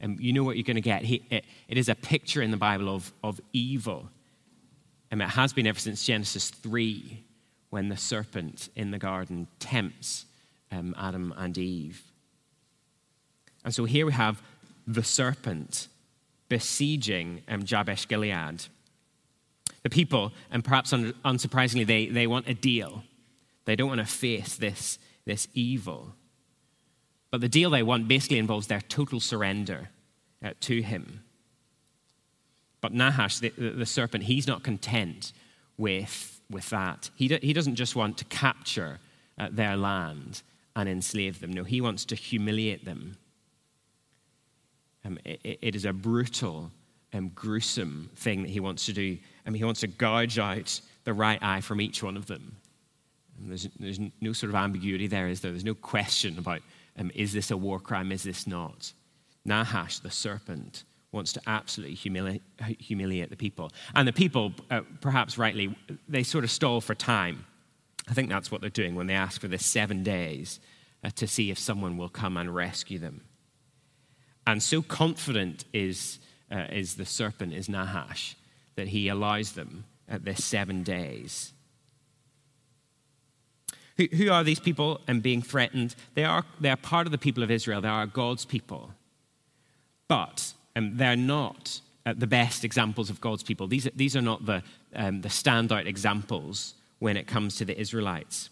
um, 0.00 0.16
you 0.20 0.32
know 0.32 0.44
what 0.44 0.56
you're 0.56 0.64
going 0.64 0.76
to 0.76 0.80
get. 0.80 1.02
He, 1.02 1.22
it, 1.30 1.44
it 1.68 1.78
is 1.78 1.88
a 1.88 1.94
picture 1.94 2.42
in 2.42 2.50
the 2.50 2.56
Bible 2.56 2.88
of, 2.88 3.12
of 3.24 3.40
evil. 3.52 4.08
And 5.10 5.20
it 5.20 5.30
has 5.30 5.52
been 5.52 5.66
ever 5.66 5.78
since 5.78 6.04
Genesis 6.04 6.50
3, 6.50 7.24
when 7.70 7.88
the 7.88 7.96
serpent 7.96 8.68
in 8.76 8.90
the 8.90 8.98
garden 8.98 9.48
tempts 9.58 10.26
um, 10.70 10.94
Adam 10.98 11.34
and 11.36 11.56
Eve. 11.58 12.02
And 13.64 13.74
so 13.74 13.84
here 13.84 14.06
we 14.06 14.12
have 14.12 14.40
the 14.86 15.02
serpent 15.02 15.88
besieging 16.48 17.42
um, 17.48 17.62
Jabesh 17.62 18.06
Gilead. 18.08 18.64
The 19.82 19.90
people, 19.90 20.32
and 20.50 20.64
perhaps 20.64 20.92
un- 20.92 21.14
unsurprisingly, 21.24 21.86
they, 21.86 22.06
they 22.06 22.26
want 22.26 22.48
a 22.48 22.54
deal. 22.54 23.04
They 23.64 23.76
don't 23.76 23.88
want 23.88 24.00
to 24.00 24.06
face 24.06 24.56
this, 24.56 24.98
this 25.24 25.48
evil. 25.54 26.14
But 27.30 27.40
the 27.40 27.48
deal 27.48 27.70
they 27.70 27.82
want 27.82 28.08
basically 28.08 28.38
involves 28.38 28.66
their 28.66 28.80
total 28.80 29.20
surrender 29.20 29.90
uh, 30.44 30.52
to 30.60 30.82
him. 30.82 31.22
But 32.80 32.92
Nahash, 32.92 33.40
the, 33.40 33.50
the, 33.50 33.86
serpent, 33.86 34.24
he's 34.24 34.46
not 34.46 34.62
content 34.62 35.32
with, 35.76 36.40
with 36.50 36.70
that. 36.70 37.10
He, 37.16 37.28
do, 37.28 37.38
he 37.42 37.52
doesn't 37.52 37.74
just 37.74 37.96
want 37.96 38.18
to 38.18 38.24
capture 38.26 39.00
uh, 39.38 39.48
their 39.50 39.76
land 39.76 40.42
and 40.74 40.88
enslave 40.88 41.40
them. 41.40 41.52
No, 41.52 41.64
he 41.64 41.80
wants 41.80 42.04
to 42.06 42.14
humiliate 42.14 42.84
them 42.84 43.16
um, 45.06 45.18
it, 45.24 45.58
it 45.62 45.74
is 45.74 45.84
a 45.84 45.92
brutal 45.92 46.70
and 47.12 47.26
um, 47.26 47.32
gruesome 47.34 48.10
thing 48.16 48.42
that 48.42 48.50
he 48.50 48.60
wants 48.60 48.86
to 48.86 48.92
do. 48.92 49.16
I 49.46 49.50
mean, 49.50 49.58
he 49.58 49.64
wants 49.64 49.80
to 49.80 49.86
gouge 49.86 50.38
out 50.38 50.80
the 51.04 51.14
right 51.14 51.42
eye 51.42 51.60
from 51.60 51.80
each 51.80 52.02
one 52.02 52.16
of 52.16 52.26
them. 52.26 52.56
And 53.38 53.50
there's, 53.50 53.68
there's 53.78 54.00
no 54.20 54.32
sort 54.32 54.50
of 54.50 54.56
ambiguity 54.56 55.06
there, 55.06 55.28
is 55.28 55.40
there? 55.40 55.52
There's 55.52 55.64
no 55.64 55.74
question 55.74 56.38
about 56.38 56.62
um, 56.98 57.10
is 57.14 57.32
this 57.32 57.50
a 57.50 57.56
war 57.56 57.78
crime, 57.78 58.10
is 58.10 58.22
this 58.22 58.46
not? 58.46 58.92
Nahash, 59.44 60.00
the 60.00 60.10
serpent, 60.10 60.84
wants 61.12 61.32
to 61.34 61.40
absolutely 61.46 61.96
humili- 61.96 62.40
humiliate 62.80 63.30
the 63.30 63.36
people. 63.36 63.70
And 63.94 64.08
the 64.08 64.12
people, 64.12 64.52
uh, 64.70 64.80
perhaps 65.00 65.38
rightly, 65.38 65.76
they 66.08 66.22
sort 66.22 66.44
of 66.44 66.50
stall 66.50 66.80
for 66.80 66.94
time. 66.94 67.44
I 68.08 68.14
think 68.14 68.28
that's 68.28 68.50
what 68.50 68.60
they're 68.60 68.70
doing 68.70 68.94
when 68.94 69.06
they 69.06 69.14
ask 69.14 69.40
for 69.40 69.48
this 69.48 69.64
seven 69.64 70.02
days 70.02 70.58
uh, 71.04 71.10
to 71.16 71.26
see 71.26 71.50
if 71.50 71.58
someone 71.58 71.96
will 71.96 72.08
come 72.08 72.36
and 72.36 72.52
rescue 72.54 72.98
them. 72.98 73.22
And 74.46 74.62
so 74.62 74.82
confident 74.82 75.64
is, 75.72 76.18
uh, 76.50 76.66
is 76.70 76.94
the 76.94 77.04
serpent, 77.04 77.52
is 77.52 77.68
Nahash, 77.68 78.36
that 78.76 78.88
he 78.88 79.08
allows 79.08 79.52
them 79.52 79.84
at 80.08 80.24
this 80.24 80.44
seven 80.44 80.82
days. 80.82 81.52
Who, 83.96 84.06
who 84.12 84.30
are 84.30 84.44
these 84.44 84.60
people 84.60 85.00
and 85.08 85.22
being 85.22 85.42
threatened? 85.42 85.96
They 86.14 86.24
are, 86.24 86.44
they 86.60 86.70
are 86.70 86.76
part 86.76 87.06
of 87.06 87.12
the 87.12 87.18
people 87.18 87.42
of 87.42 87.50
Israel, 87.50 87.80
they 87.80 87.88
are 87.88 88.06
God's 88.06 88.44
people. 88.44 88.92
But 90.08 90.52
um, 90.76 90.96
they're 90.96 91.16
not 91.16 91.80
uh, 92.04 92.14
the 92.16 92.26
best 92.26 92.64
examples 92.64 93.10
of 93.10 93.20
God's 93.20 93.42
people. 93.42 93.66
These, 93.66 93.88
these 93.96 94.14
are 94.14 94.22
not 94.22 94.46
the, 94.46 94.62
um, 94.94 95.22
the 95.22 95.28
standout 95.28 95.86
examples 95.86 96.74
when 96.98 97.16
it 97.16 97.26
comes 97.26 97.56
to 97.56 97.64
the 97.64 97.78
Israelites. 97.78 98.50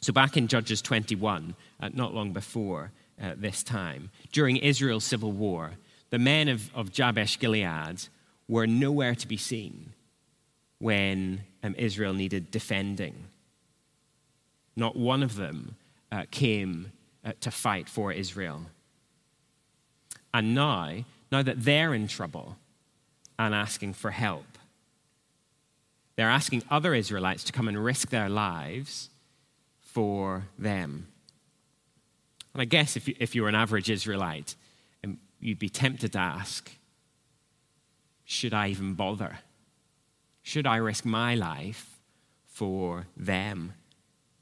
So, 0.00 0.12
back 0.12 0.36
in 0.36 0.48
Judges 0.48 0.80
21, 0.82 1.54
uh, 1.80 1.90
not 1.92 2.14
long 2.14 2.32
before, 2.32 2.92
uh, 3.22 3.34
this 3.36 3.62
time. 3.62 4.10
During 4.32 4.56
Israel's 4.56 5.04
civil 5.04 5.32
war, 5.32 5.72
the 6.10 6.18
men 6.18 6.48
of, 6.48 6.74
of 6.74 6.92
Jabesh 6.92 7.38
Gilead 7.38 8.08
were 8.48 8.66
nowhere 8.66 9.14
to 9.14 9.28
be 9.28 9.36
seen 9.36 9.92
when 10.78 11.42
um, 11.62 11.74
Israel 11.76 12.14
needed 12.14 12.50
defending. 12.50 13.24
Not 14.76 14.96
one 14.96 15.22
of 15.22 15.36
them 15.36 15.76
uh, 16.10 16.24
came 16.30 16.92
uh, 17.24 17.32
to 17.40 17.50
fight 17.50 17.88
for 17.88 18.12
Israel. 18.12 18.62
And 20.32 20.54
now, 20.54 21.04
now 21.32 21.42
that 21.42 21.64
they're 21.64 21.94
in 21.94 22.06
trouble 22.08 22.56
and 23.38 23.54
asking 23.54 23.94
for 23.94 24.10
help, 24.10 24.46
they're 26.16 26.30
asking 26.30 26.62
other 26.70 26.94
Israelites 26.94 27.44
to 27.44 27.52
come 27.52 27.68
and 27.68 27.82
risk 27.84 28.10
their 28.10 28.28
lives 28.28 29.10
for 29.80 30.44
them. 30.58 31.08
And 32.52 32.62
I 32.62 32.64
guess 32.64 32.96
if 32.96 33.08
you, 33.08 33.14
if 33.18 33.34
you 33.34 33.42
were 33.42 33.48
an 33.48 33.54
average 33.54 33.90
Israelite, 33.90 34.56
um, 35.04 35.18
you'd 35.40 35.58
be 35.58 35.68
tempted 35.68 36.12
to 36.12 36.18
ask, 36.18 36.70
should 38.24 38.52
I 38.54 38.68
even 38.68 38.94
bother? 38.94 39.38
Should 40.42 40.66
I 40.66 40.76
risk 40.76 41.04
my 41.04 41.34
life 41.34 41.98
for 42.46 43.06
them? 43.16 43.74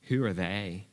Who 0.08 0.24
are 0.24 0.32
they? 0.32 0.86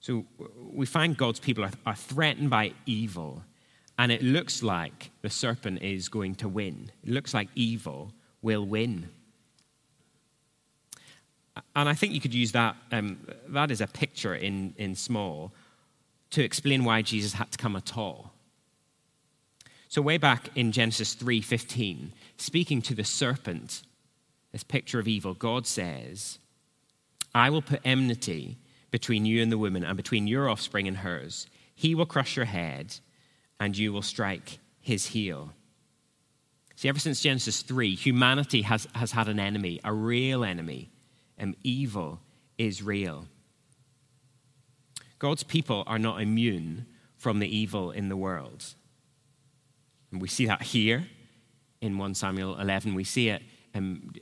So 0.00 0.24
we 0.72 0.86
find 0.86 1.16
God's 1.16 1.40
people 1.40 1.64
are, 1.64 1.72
are 1.84 1.96
threatened 1.96 2.50
by 2.50 2.74
evil, 2.86 3.42
and 3.98 4.12
it 4.12 4.22
looks 4.22 4.62
like 4.62 5.10
the 5.22 5.30
serpent 5.30 5.82
is 5.82 6.08
going 6.08 6.36
to 6.36 6.48
win. 6.48 6.92
It 7.02 7.10
looks 7.10 7.34
like 7.34 7.48
evil 7.56 8.12
will 8.40 8.64
win. 8.64 9.08
And 11.76 11.90
I 11.90 11.94
think 11.94 12.14
you 12.14 12.22
could 12.22 12.34
use 12.34 12.52
that, 12.52 12.74
um, 12.90 13.18
that 13.48 13.70
as 13.70 13.82
a 13.82 13.86
picture 13.86 14.34
in, 14.34 14.74
in 14.78 14.94
small 14.94 15.52
to 16.30 16.42
explain 16.42 16.84
why 16.84 17.02
Jesus 17.02 17.34
had 17.34 17.52
to 17.52 17.58
come 17.58 17.76
at 17.76 17.98
all. 17.98 18.32
So 19.88 20.00
way 20.00 20.16
back 20.16 20.48
in 20.56 20.72
Genesis 20.72 21.14
3:15, 21.14 22.12
speaking 22.38 22.80
to 22.82 22.94
the 22.94 23.04
serpent, 23.04 23.82
this 24.52 24.64
picture 24.64 24.98
of 24.98 25.06
evil, 25.06 25.34
God 25.34 25.66
says, 25.66 26.38
"I 27.34 27.50
will 27.50 27.62
put 27.62 27.82
enmity 27.84 28.56
between 28.90 29.26
you 29.26 29.42
and 29.42 29.52
the 29.52 29.58
woman 29.58 29.84
and 29.84 29.98
between 29.98 30.26
your 30.26 30.48
offspring 30.48 30.88
and 30.88 30.98
hers. 30.98 31.46
He 31.74 31.94
will 31.94 32.06
crush 32.06 32.36
your 32.36 32.46
head 32.46 32.96
and 33.60 33.76
you 33.76 33.92
will 33.92 34.02
strike 34.02 34.58
his 34.80 35.08
heel." 35.08 35.54
See, 36.74 36.88
ever 36.88 36.98
since 36.98 37.20
Genesis 37.22 37.60
3, 37.60 37.94
humanity 37.94 38.62
has, 38.62 38.88
has 38.94 39.12
had 39.12 39.28
an 39.28 39.38
enemy, 39.38 39.80
a 39.84 39.92
real 39.92 40.42
enemy, 40.42 40.90
and 41.38 41.56
evil 41.62 42.20
is 42.58 42.82
real. 42.82 43.26
God's 45.18 45.42
people 45.42 45.84
are 45.86 45.98
not 45.98 46.20
immune 46.20 46.86
from 47.16 47.38
the 47.38 47.56
evil 47.56 47.90
in 47.90 48.08
the 48.08 48.16
world. 48.16 48.74
And 50.12 50.20
we 50.20 50.28
see 50.28 50.46
that 50.46 50.62
here 50.62 51.06
in 51.80 51.98
1 51.98 52.14
Samuel 52.14 52.58
11. 52.58 52.94
We 52.94 53.04
see 53.04 53.28
it 53.28 53.42
in, 53.74 54.12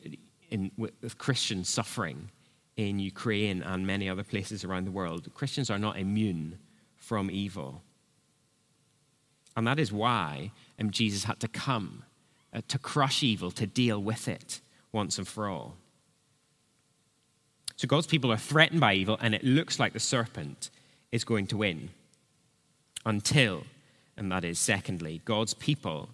in, 0.50 0.71
with 0.76 1.18
Christians 1.18 1.68
suffering 1.68 2.30
in 2.76 2.99
Ukraine 2.99 3.62
and 3.62 3.87
many 3.87 4.09
other 4.09 4.25
places 4.25 4.64
around 4.64 4.85
the 4.85 4.90
world. 4.90 5.28
Christians 5.35 5.71
are 5.71 5.78
not 5.78 5.99
immune 5.99 6.59
from 6.97 7.30
evil. 7.30 7.83
And 9.56 9.66
that 9.66 9.78
is 9.78 9.92
why 9.92 10.50
um, 10.80 10.90
Jesus 10.90 11.25
had 11.25 11.38
to 11.40 11.49
come 11.49 12.04
uh, 12.52 12.61
to 12.68 12.78
crush 12.78 13.23
evil, 13.23 13.50
to 13.52 13.66
deal 13.66 14.02
with 14.02 14.26
it 14.26 14.61
once 14.92 15.18
and 15.18 15.28
for 15.28 15.49
all. 15.49 15.76
So 17.76 17.88
God's 17.88 18.07
people 18.07 18.31
are 18.33 18.37
threatened 18.37 18.81
by 18.81 18.95
evil, 18.95 19.19
and 19.21 19.35
it 19.35 19.45
looks 19.45 19.78
like 19.78 19.93
the 19.93 20.00
serpent 20.00 20.71
is 21.11 21.25
going 21.25 21.47
to 21.49 21.57
win. 21.57 21.90
Until, 23.04 23.64
and 24.16 24.31
that 24.31 24.45
is 24.45 24.59
secondly, 24.59 25.21
God's 25.25 25.54
people 25.54 26.11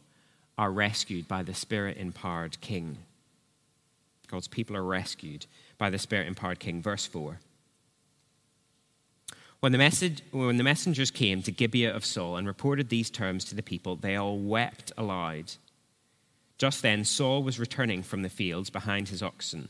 are 0.57 0.71
rescued 0.71 1.29
by 1.29 1.43
the 1.43 1.55
Spirit 1.55 1.97
empowered 1.97 2.61
King. 2.61 2.99
God's 4.29 4.49
people 4.49 4.76
are 4.76 4.85
rescued 4.85 5.47
by 5.79 5.90
the 5.90 5.99
Spirit 5.99 6.29
empowered 6.29 6.61
King. 6.61 6.83
Verse 6.83 7.07
4. 7.07 7.38
When 9.61 9.73
the, 9.73 9.79
message, 9.79 10.23
when 10.31 10.57
the 10.57 10.64
messengers 10.64 11.11
came 11.11 11.43
to 11.43 11.52
Gibeah 11.52 11.95
of 11.95 12.05
Saul 12.05 12.37
and 12.37 12.47
reported 12.47 12.88
these 12.88 13.11
terms 13.11 13.45
to 13.47 13.55
the 13.55 13.62
people, 13.62 13.97
they 13.97 14.17
all 14.17 14.38
wept 14.38 14.90
aloud. 14.97 15.52
Just 16.57 16.81
then, 16.81 17.05
Saul 17.05 17.43
was 17.43 17.59
returning 17.59 18.02
from 18.02 18.23
the 18.23 18.31
fields 18.31 18.71
behind 18.71 19.09
his 19.09 19.23
oxen, 19.23 19.69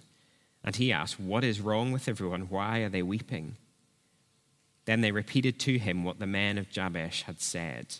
and 0.64 0.76
he 0.76 0.92
asked, 0.92 1.18
What 1.18 1.44
is 1.44 1.60
wrong 1.60 1.92
with 1.92 2.08
everyone? 2.08 2.42
Why 2.42 2.80
are 2.80 2.88
they 2.88 3.02
weeping? 3.02 3.56
Then 4.84 5.00
they 5.00 5.12
repeated 5.12 5.58
to 5.60 5.78
him 5.78 6.04
what 6.04 6.18
the 6.18 6.26
men 6.26 6.58
of 6.58 6.70
Jabesh 6.70 7.22
had 7.22 7.40
said. 7.40 7.96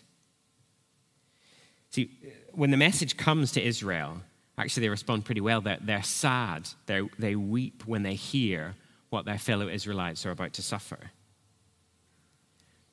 See, 1.89 2.11
when 2.51 2.71
the 2.71 2.77
message 2.77 3.17
comes 3.17 3.51
to 3.53 3.63
Israel, 3.63 4.21
actually 4.57 4.81
they 4.81 4.89
respond 4.89 5.25
pretty 5.25 5.41
well. 5.41 5.61
They're, 5.61 5.79
they're 5.81 6.03
sad, 6.03 6.69
they're, 6.85 7.07
they 7.19 7.35
weep 7.35 7.83
when 7.85 8.03
they 8.03 8.15
hear 8.15 8.75
what 9.09 9.25
their 9.25 9.37
fellow 9.37 9.67
Israelites 9.67 10.25
are 10.25 10.31
about 10.31 10.53
to 10.53 10.61
suffer. 10.61 11.11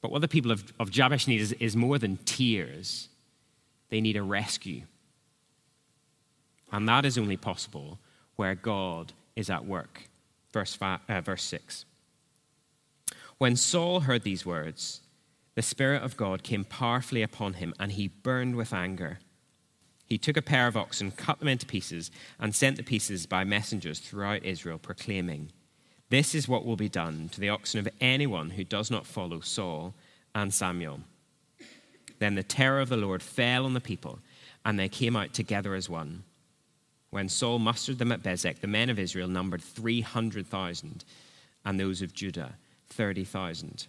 But 0.01 0.11
what 0.11 0.21
the 0.21 0.29
people 0.29 0.51
of, 0.51 0.73
of 0.79 0.91
Jabesh 0.91 1.27
need 1.27 1.41
is, 1.41 1.53
is 1.55 1.77
more 1.77 1.99
than 1.99 2.19
tears, 2.19 3.09
they 3.89 4.01
need 4.01 4.17
a 4.17 4.23
rescue. 4.23 4.83
And 6.71 6.89
that 6.89 7.05
is 7.05 7.19
only 7.19 7.37
possible 7.37 7.99
where 8.37 8.55
God 8.55 9.13
is 9.39 9.49
at 9.49 9.65
work. 9.65 10.03
Verse, 10.53 10.75
five, 10.75 11.01
uh, 11.09 11.21
verse 11.21 11.45
6. 11.45 11.85
When 13.39 13.55
Saul 13.55 14.01
heard 14.01 14.25
these 14.25 14.45
words, 14.45 15.01
the 15.55 15.63
Spirit 15.63 16.03
of 16.03 16.17
God 16.17 16.43
came 16.43 16.65
powerfully 16.65 17.23
upon 17.23 17.55
him, 17.55 17.73
and 17.79 17.93
he 17.93 18.09
burned 18.09 18.57
with 18.57 18.73
anger. 18.73 19.21
He 20.05 20.19
took 20.19 20.37
a 20.37 20.43
pair 20.43 20.67
of 20.67 20.77
oxen, 20.77 21.13
cut 21.13 21.39
them 21.39 21.49
into 21.49 21.67
pieces, 21.67 22.11
and 22.41 22.55
sent 22.55 22.77
the 22.77 22.83
pieces 22.83 23.27
by 23.27 23.45
messengers 23.45 24.01
throughout 24.01 24.45
Israel, 24.45 24.79
proclaiming, 24.79 25.53
this 26.11 26.35
is 26.35 26.49
what 26.49 26.65
will 26.65 26.77
be 26.77 26.89
done 26.89 27.29
to 27.33 27.41
the 27.41 27.51
oxen 27.51 27.79
of 27.81 27.89
anyone 28.01 28.51
who 28.51 28.65
does 28.65 28.91
not 28.91 29.07
follow 29.07 29.41
Saul 29.41 29.95
and 30.35 30.53
Samuel. 30.53 31.01
Then 32.19 32.35
the 32.35 32.43
terror 32.43 32.81
of 32.81 32.89
the 32.89 32.97
Lord 32.97 33.23
fell 33.23 33.65
on 33.65 33.75
the 33.75 33.81
people, 33.81 34.19
and 34.65 34.79
they 34.79 34.89
came 34.89 35.17
out 35.17 35.35
together 35.35 35.75
as 35.75 35.89
one. 35.89 36.25
When 37.11 37.29
Saul 37.29 37.59
mustered 37.59 37.99
them 37.99 38.13
at 38.13 38.23
Bezek, 38.23 38.61
the 38.61 38.67
men 38.67 38.91
of 38.91 38.99
Israel 38.99 39.29
numbered 39.29 39.63
300,000, 39.63 41.05
and 41.65 41.81
those 41.81 42.03
of 42.03 42.13
Judah 42.13 42.55
30,000. 42.89 43.87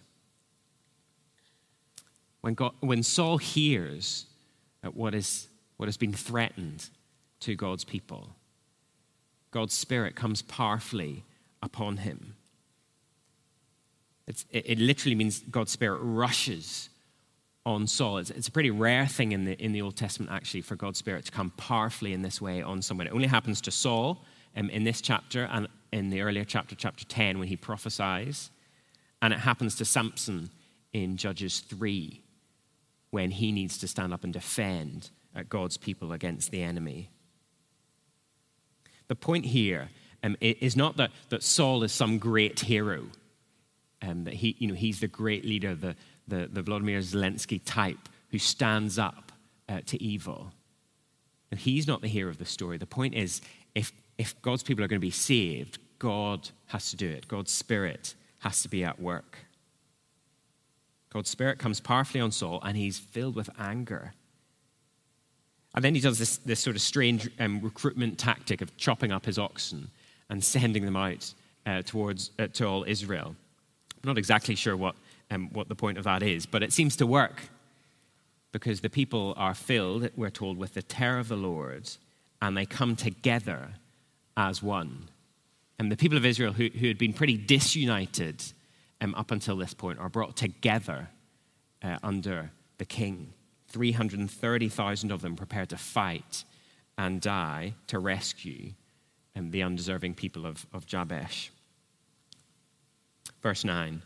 When, 2.40 2.54
God, 2.54 2.72
when 2.80 3.02
Saul 3.02 3.38
hears 3.38 4.26
what, 4.94 5.14
is, 5.14 5.48
what 5.76 5.86
has 5.86 5.96
been 5.96 6.12
threatened 6.12 6.88
to 7.40 7.54
God's 7.54 7.84
people, 7.84 8.30
God's 9.50 9.74
Spirit 9.74 10.14
comes 10.14 10.42
powerfully 10.42 11.24
upon 11.62 11.98
him. 11.98 12.36
It, 14.26 14.44
it, 14.50 14.78
literally 14.78 15.16
means 15.16 15.40
God's 15.40 15.72
Spirit 15.72 15.98
rushes 15.98 16.88
on 17.66 17.86
Saul. 17.86 18.18
It's, 18.18 18.30
it's, 18.30 18.48
a 18.48 18.52
pretty 18.52 18.70
rare 18.70 19.06
thing 19.06 19.32
in 19.32 19.44
the, 19.44 19.52
in 19.62 19.72
the 19.72 19.82
Old 19.82 19.96
Testament, 19.96 20.32
actually, 20.32 20.62
for 20.62 20.76
God's 20.76 20.98
Spirit 20.98 21.26
to 21.26 21.32
come 21.32 21.50
powerfully 21.50 22.12
in 22.12 22.22
this 22.22 22.40
way 22.40 22.62
on 22.62 22.82
someone. 22.82 23.06
It 23.06 23.12
only 23.12 23.28
happens 23.28 23.60
to 23.62 23.70
Saul 23.70 24.24
um, 24.56 24.70
in 24.70 24.84
this 24.84 25.00
chapter 25.00 25.44
and 25.44 25.68
in 25.92 26.10
the 26.10 26.22
earlier 26.22 26.44
chapter, 26.44 26.74
chapter 26.74 27.04
10, 27.04 27.38
when 27.38 27.48
he 27.48 27.56
prophesies. 27.56 28.50
And 29.22 29.34
it 29.34 29.40
happens 29.40 29.74
to 29.76 29.84
Samson 29.84 30.50
in 30.92 31.16
Judges 31.16 31.60
3, 31.60 32.22
when 33.10 33.30
he 33.30 33.52
needs 33.52 33.78
to 33.78 33.88
stand 33.88 34.12
up 34.12 34.24
and 34.24 34.32
defend 34.32 35.10
God's 35.48 35.76
people 35.76 36.12
against 36.12 36.50
the 36.50 36.62
enemy. 36.62 37.10
The 39.08 39.16
point 39.16 39.46
here 39.46 39.90
um, 40.22 40.36
is 40.40 40.76
not 40.76 40.96
that, 40.96 41.10
that 41.28 41.42
Saul 41.42 41.82
is 41.82 41.92
some 41.92 42.18
great 42.18 42.60
hero, 42.60 43.06
um, 44.02 44.24
that 44.24 44.34
he, 44.34 44.56
you 44.58 44.68
know, 44.68 44.74
he's 44.74 45.00
the 45.00 45.08
great 45.08 45.44
leader, 45.44 45.74
the, 45.74 45.96
the, 46.30 46.48
the 46.50 46.62
Vladimir 46.62 47.00
Zelensky 47.00 47.60
type 47.64 48.08
who 48.30 48.38
stands 48.38 48.98
up 48.98 49.32
uh, 49.68 49.80
to 49.86 50.02
evil. 50.02 50.52
And 51.50 51.60
he's 51.60 51.86
not 51.86 52.00
the 52.00 52.08
hero 52.08 52.30
of 52.30 52.38
the 52.38 52.44
story. 52.44 52.78
The 52.78 52.86
point 52.86 53.14
is, 53.14 53.40
if, 53.74 53.92
if 54.18 54.40
God's 54.40 54.62
people 54.62 54.84
are 54.84 54.88
going 54.88 55.00
to 55.00 55.06
be 55.06 55.10
saved, 55.10 55.78
God 55.98 56.48
has 56.66 56.90
to 56.90 56.96
do 56.96 57.08
it. 57.08 57.28
God's 57.28 57.52
Spirit 57.52 58.14
has 58.38 58.62
to 58.62 58.68
be 58.68 58.84
at 58.84 59.00
work. 59.00 59.38
God's 61.12 61.28
Spirit 61.28 61.58
comes 61.58 61.80
powerfully 61.80 62.20
on 62.20 62.30
Saul, 62.30 62.60
and 62.62 62.76
he's 62.76 62.98
filled 62.98 63.34
with 63.34 63.50
anger. 63.58 64.14
And 65.74 65.84
then 65.84 65.94
he 65.94 66.00
does 66.00 66.18
this, 66.18 66.38
this 66.38 66.60
sort 66.60 66.76
of 66.76 66.82
strange 66.82 67.28
um, 67.38 67.60
recruitment 67.60 68.18
tactic 68.18 68.60
of 68.60 68.76
chopping 68.76 69.12
up 69.12 69.26
his 69.26 69.38
oxen 69.38 69.90
and 70.28 70.42
sending 70.42 70.84
them 70.84 70.96
out 70.96 71.32
uh, 71.66 71.82
towards 71.82 72.30
uh, 72.38 72.46
to 72.48 72.66
all 72.66 72.84
Israel. 72.86 73.34
I'm 74.02 74.08
not 74.08 74.18
exactly 74.18 74.54
sure 74.54 74.76
what, 74.76 74.94
um, 75.30 75.48
what 75.52 75.68
the 75.68 75.74
point 75.74 75.98
of 75.98 76.04
that 76.04 76.22
is, 76.22 76.46
but 76.46 76.62
it 76.62 76.72
seems 76.72 76.96
to 76.96 77.06
work 77.06 77.42
because 78.52 78.80
the 78.80 78.90
people 78.90 79.34
are 79.36 79.54
filled, 79.54 80.10
we're 80.16 80.30
told, 80.30 80.58
with 80.58 80.74
the 80.74 80.82
terror 80.82 81.18
of 81.18 81.28
the 81.28 81.36
Lord, 81.36 81.88
and 82.42 82.56
they 82.56 82.66
come 82.66 82.96
together 82.96 83.74
as 84.36 84.62
one. 84.62 85.08
And 85.78 85.90
the 85.90 85.96
people 85.96 86.18
of 86.18 86.26
Israel, 86.26 86.52
who, 86.52 86.68
who 86.68 86.88
had 86.88 86.98
been 86.98 87.12
pretty 87.12 87.36
disunited 87.36 88.42
um, 89.00 89.14
up 89.14 89.30
until 89.30 89.56
this 89.56 89.72
point, 89.72 89.98
are 89.98 90.08
brought 90.08 90.36
together 90.36 91.08
uh, 91.82 91.98
under 92.02 92.50
the 92.78 92.84
king. 92.84 93.32
330,000 93.68 95.12
of 95.12 95.22
them 95.22 95.36
prepared 95.36 95.68
to 95.70 95.76
fight 95.76 96.44
and 96.98 97.20
die 97.20 97.74
to 97.86 97.98
rescue 97.98 98.72
and 99.34 99.52
the 99.52 99.62
undeserving 99.62 100.14
people 100.14 100.44
of, 100.44 100.66
of 100.72 100.86
Jabesh. 100.86 101.50
Verse 103.42 103.64
9 103.64 104.02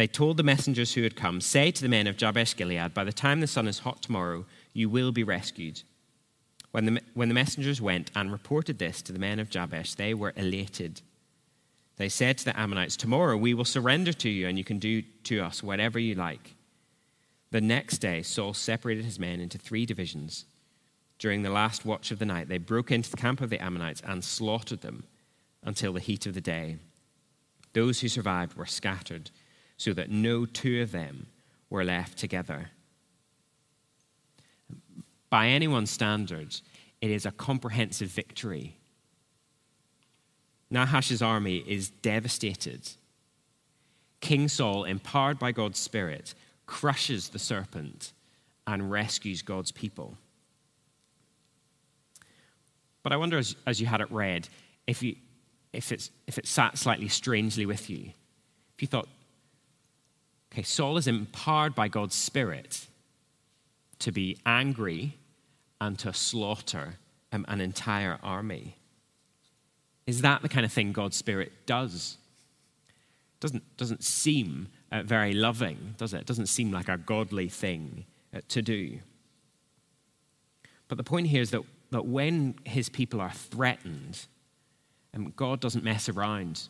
They 0.00 0.06
told 0.06 0.38
the 0.38 0.42
messengers 0.42 0.94
who 0.94 1.02
had 1.02 1.14
come, 1.14 1.42
Say 1.42 1.70
to 1.70 1.82
the 1.82 1.88
men 1.88 2.06
of 2.06 2.16
Jabesh 2.16 2.56
Gilead, 2.56 2.94
By 2.94 3.04
the 3.04 3.12
time 3.12 3.40
the 3.40 3.46
sun 3.46 3.68
is 3.68 3.80
hot 3.80 4.00
tomorrow, 4.00 4.46
you 4.72 4.88
will 4.88 5.12
be 5.12 5.22
rescued. 5.22 5.82
When 6.70 6.86
the, 6.86 7.02
when 7.12 7.28
the 7.28 7.34
messengers 7.34 7.82
went 7.82 8.10
and 8.14 8.32
reported 8.32 8.78
this 8.78 9.02
to 9.02 9.12
the 9.12 9.18
men 9.18 9.38
of 9.38 9.50
Jabesh, 9.50 9.96
they 9.96 10.14
were 10.14 10.32
elated. 10.36 11.02
They 11.98 12.08
said 12.08 12.38
to 12.38 12.46
the 12.46 12.58
Ammonites, 12.58 12.96
Tomorrow 12.96 13.36
we 13.36 13.52
will 13.52 13.66
surrender 13.66 14.14
to 14.14 14.30
you, 14.30 14.48
and 14.48 14.56
you 14.56 14.64
can 14.64 14.78
do 14.78 15.02
to 15.24 15.40
us 15.40 15.62
whatever 15.62 15.98
you 15.98 16.14
like. 16.14 16.54
The 17.50 17.60
next 17.60 17.98
day, 17.98 18.22
Saul 18.22 18.54
separated 18.54 19.04
his 19.04 19.18
men 19.18 19.38
into 19.38 19.58
three 19.58 19.84
divisions 19.84 20.46
during 21.18 21.42
the 21.42 21.50
last 21.50 21.84
watch 21.84 22.10
of 22.10 22.18
the 22.18 22.24
night, 22.24 22.48
they 22.48 22.56
broke 22.56 22.90
into 22.90 23.10
the 23.10 23.18
camp 23.18 23.42
of 23.42 23.50
the 23.50 23.62
Ammonites 23.62 24.00
and 24.06 24.24
slaughtered 24.24 24.80
them 24.80 25.04
until 25.62 25.92
the 25.92 26.00
heat 26.00 26.24
of 26.24 26.32
the 26.32 26.40
day. 26.40 26.78
Those 27.74 28.00
who 28.00 28.08
survived 28.08 28.56
were 28.56 28.64
scattered, 28.64 29.30
so 29.80 29.94
that 29.94 30.10
no 30.10 30.44
two 30.44 30.82
of 30.82 30.92
them 30.92 31.26
were 31.70 31.82
left 31.82 32.18
together. 32.18 32.68
By 35.30 35.46
anyone's 35.46 35.90
standards, 35.90 36.62
it 37.00 37.10
is 37.10 37.24
a 37.24 37.30
comprehensive 37.30 38.08
victory. 38.10 38.76
Nahash's 40.70 41.22
army 41.22 41.64
is 41.66 41.88
devastated. 41.88 42.90
King 44.20 44.48
Saul, 44.48 44.84
empowered 44.84 45.38
by 45.38 45.50
God's 45.50 45.78
Spirit, 45.78 46.34
crushes 46.66 47.30
the 47.30 47.38
serpent 47.38 48.12
and 48.66 48.90
rescues 48.90 49.40
God's 49.40 49.72
people. 49.72 50.18
But 53.02 53.14
I 53.14 53.16
wonder, 53.16 53.38
as, 53.38 53.56
as 53.66 53.80
you 53.80 53.86
had 53.86 54.02
it 54.02 54.12
read, 54.12 54.46
if, 54.86 55.02
you, 55.02 55.16
if, 55.72 55.90
it's, 55.90 56.10
if 56.26 56.36
it 56.36 56.46
sat 56.46 56.76
slightly 56.76 57.08
strangely 57.08 57.64
with 57.64 57.88
you. 57.88 58.12
If 58.74 58.82
you 58.82 58.86
thought, 58.86 59.08
okay, 60.52 60.62
Saul 60.62 60.96
is 60.96 61.06
empowered 61.06 61.74
by 61.74 61.88
God's 61.88 62.14
Spirit 62.14 62.86
to 64.00 64.12
be 64.12 64.38
angry 64.46 65.16
and 65.80 65.98
to 65.98 66.12
slaughter 66.12 66.96
um, 67.32 67.44
an 67.48 67.60
entire 67.60 68.18
army. 68.22 68.76
Is 70.06 70.22
that 70.22 70.42
the 70.42 70.48
kind 70.48 70.64
of 70.64 70.72
thing 70.72 70.92
God's 70.92 71.16
Spirit 71.16 71.52
does? 71.66 72.16
Doesn't, 73.40 73.76
doesn't 73.76 74.04
seem 74.04 74.68
uh, 74.92 75.02
very 75.02 75.32
loving, 75.32 75.94
does 75.96 76.12
it? 76.12 76.26
Doesn't 76.26 76.46
seem 76.46 76.70
like 76.70 76.88
a 76.88 76.98
godly 76.98 77.48
thing 77.48 78.04
uh, 78.34 78.40
to 78.48 78.60
do. 78.60 78.98
But 80.88 80.98
the 80.98 81.04
point 81.04 81.28
here 81.28 81.40
is 81.40 81.50
that 81.52 81.62
that 81.90 82.06
when 82.06 82.54
his 82.64 82.88
people 82.88 83.20
are 83.20 83.32
threatened, 83.32 84.26
and 85.12 85.34
God 85.34 85.60
doesn't 85.60 85.84
mess 85.84 86.08
around. 86.08 86.68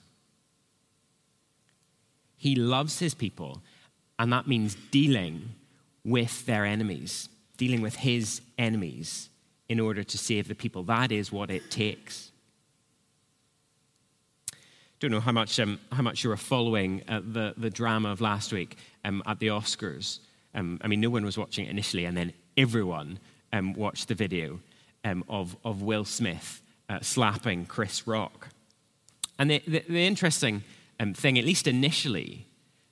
He 2.41 2.55
loves 2.55 3.01
his 3.01 3.13
people, 3.13 3.61
and 4.19 4.33
that 4.33 4.49
means 4.49 4.75
dealing 4.91 5.51
with 6.05 6.47
their 6.47 6.65
enemies, 6.65 7.29
dealing 7.59 7.83
with 7.83 7.97
his 7.97 8.41
enemies 8.57 9.29
in 9.69 9.79
order 9.79 10.03
to 10.03 10.17
save 10.17 10.49
the 10.49 10.55
people. 10.55 10.83
That 10.85 11.13
is 11.13 11.31
what 11.31 11.51
it 11.51 11.71
takes. 11.71 12.33
Don't 15.01 15.11
know 15.11 15.21
how 15.21 15.33
much, 15.33 15.61
um, 15.61 15.79
how 15.93 16.01
much 16.01 16.25
you 16.25 16.31
were 16.31 16.39
following 16.39 17.03
uh, 17.09 17.21
the, 17.23 17.53
the 17.59 17.69
drama 17.69 18.11
of 18.11 18.23
last 18.23 18.55
week 18.55 18.79
um, 19.05 19.23
at 19.27 19.39
the 19.39 19.49
Oscars. 19.49 20.21
Um, 20.55 20.81
I 20.81 20.89
mean, 20.89 21.03
no 21.03 21.11
one 21.11 21.27
was 21.27 21.37
watching 21.37 21.67
it 21.67 21.71
initially, 21.71 22.07
and 22.07 22.17
then 22.17 22.33
everyone 22.57 23.19
um, 23.53 23.75
watched 23.75 24.09
the 24.09 24.15
video 24.15 24.61
um, 25.05 25.25
of, 25.29 25.59
of 25.63 25.83
Will 25.83 26.07
Smith 26.07 26.63
uh, 26.89 27.01
slapping 27.03 27.67
Chris 27.67 28.07
Rock. 28.07 28.49
And 29.39 29.51
the, 29.51 29.63
the, 29.67 29.85
the 29.87 30.07
interesting 30.07 30.63
um, 31.01 31.15
thing, 31.15 31.39
at 31.39 31.45
least 31.45 31.67
initially, 31.67 32.47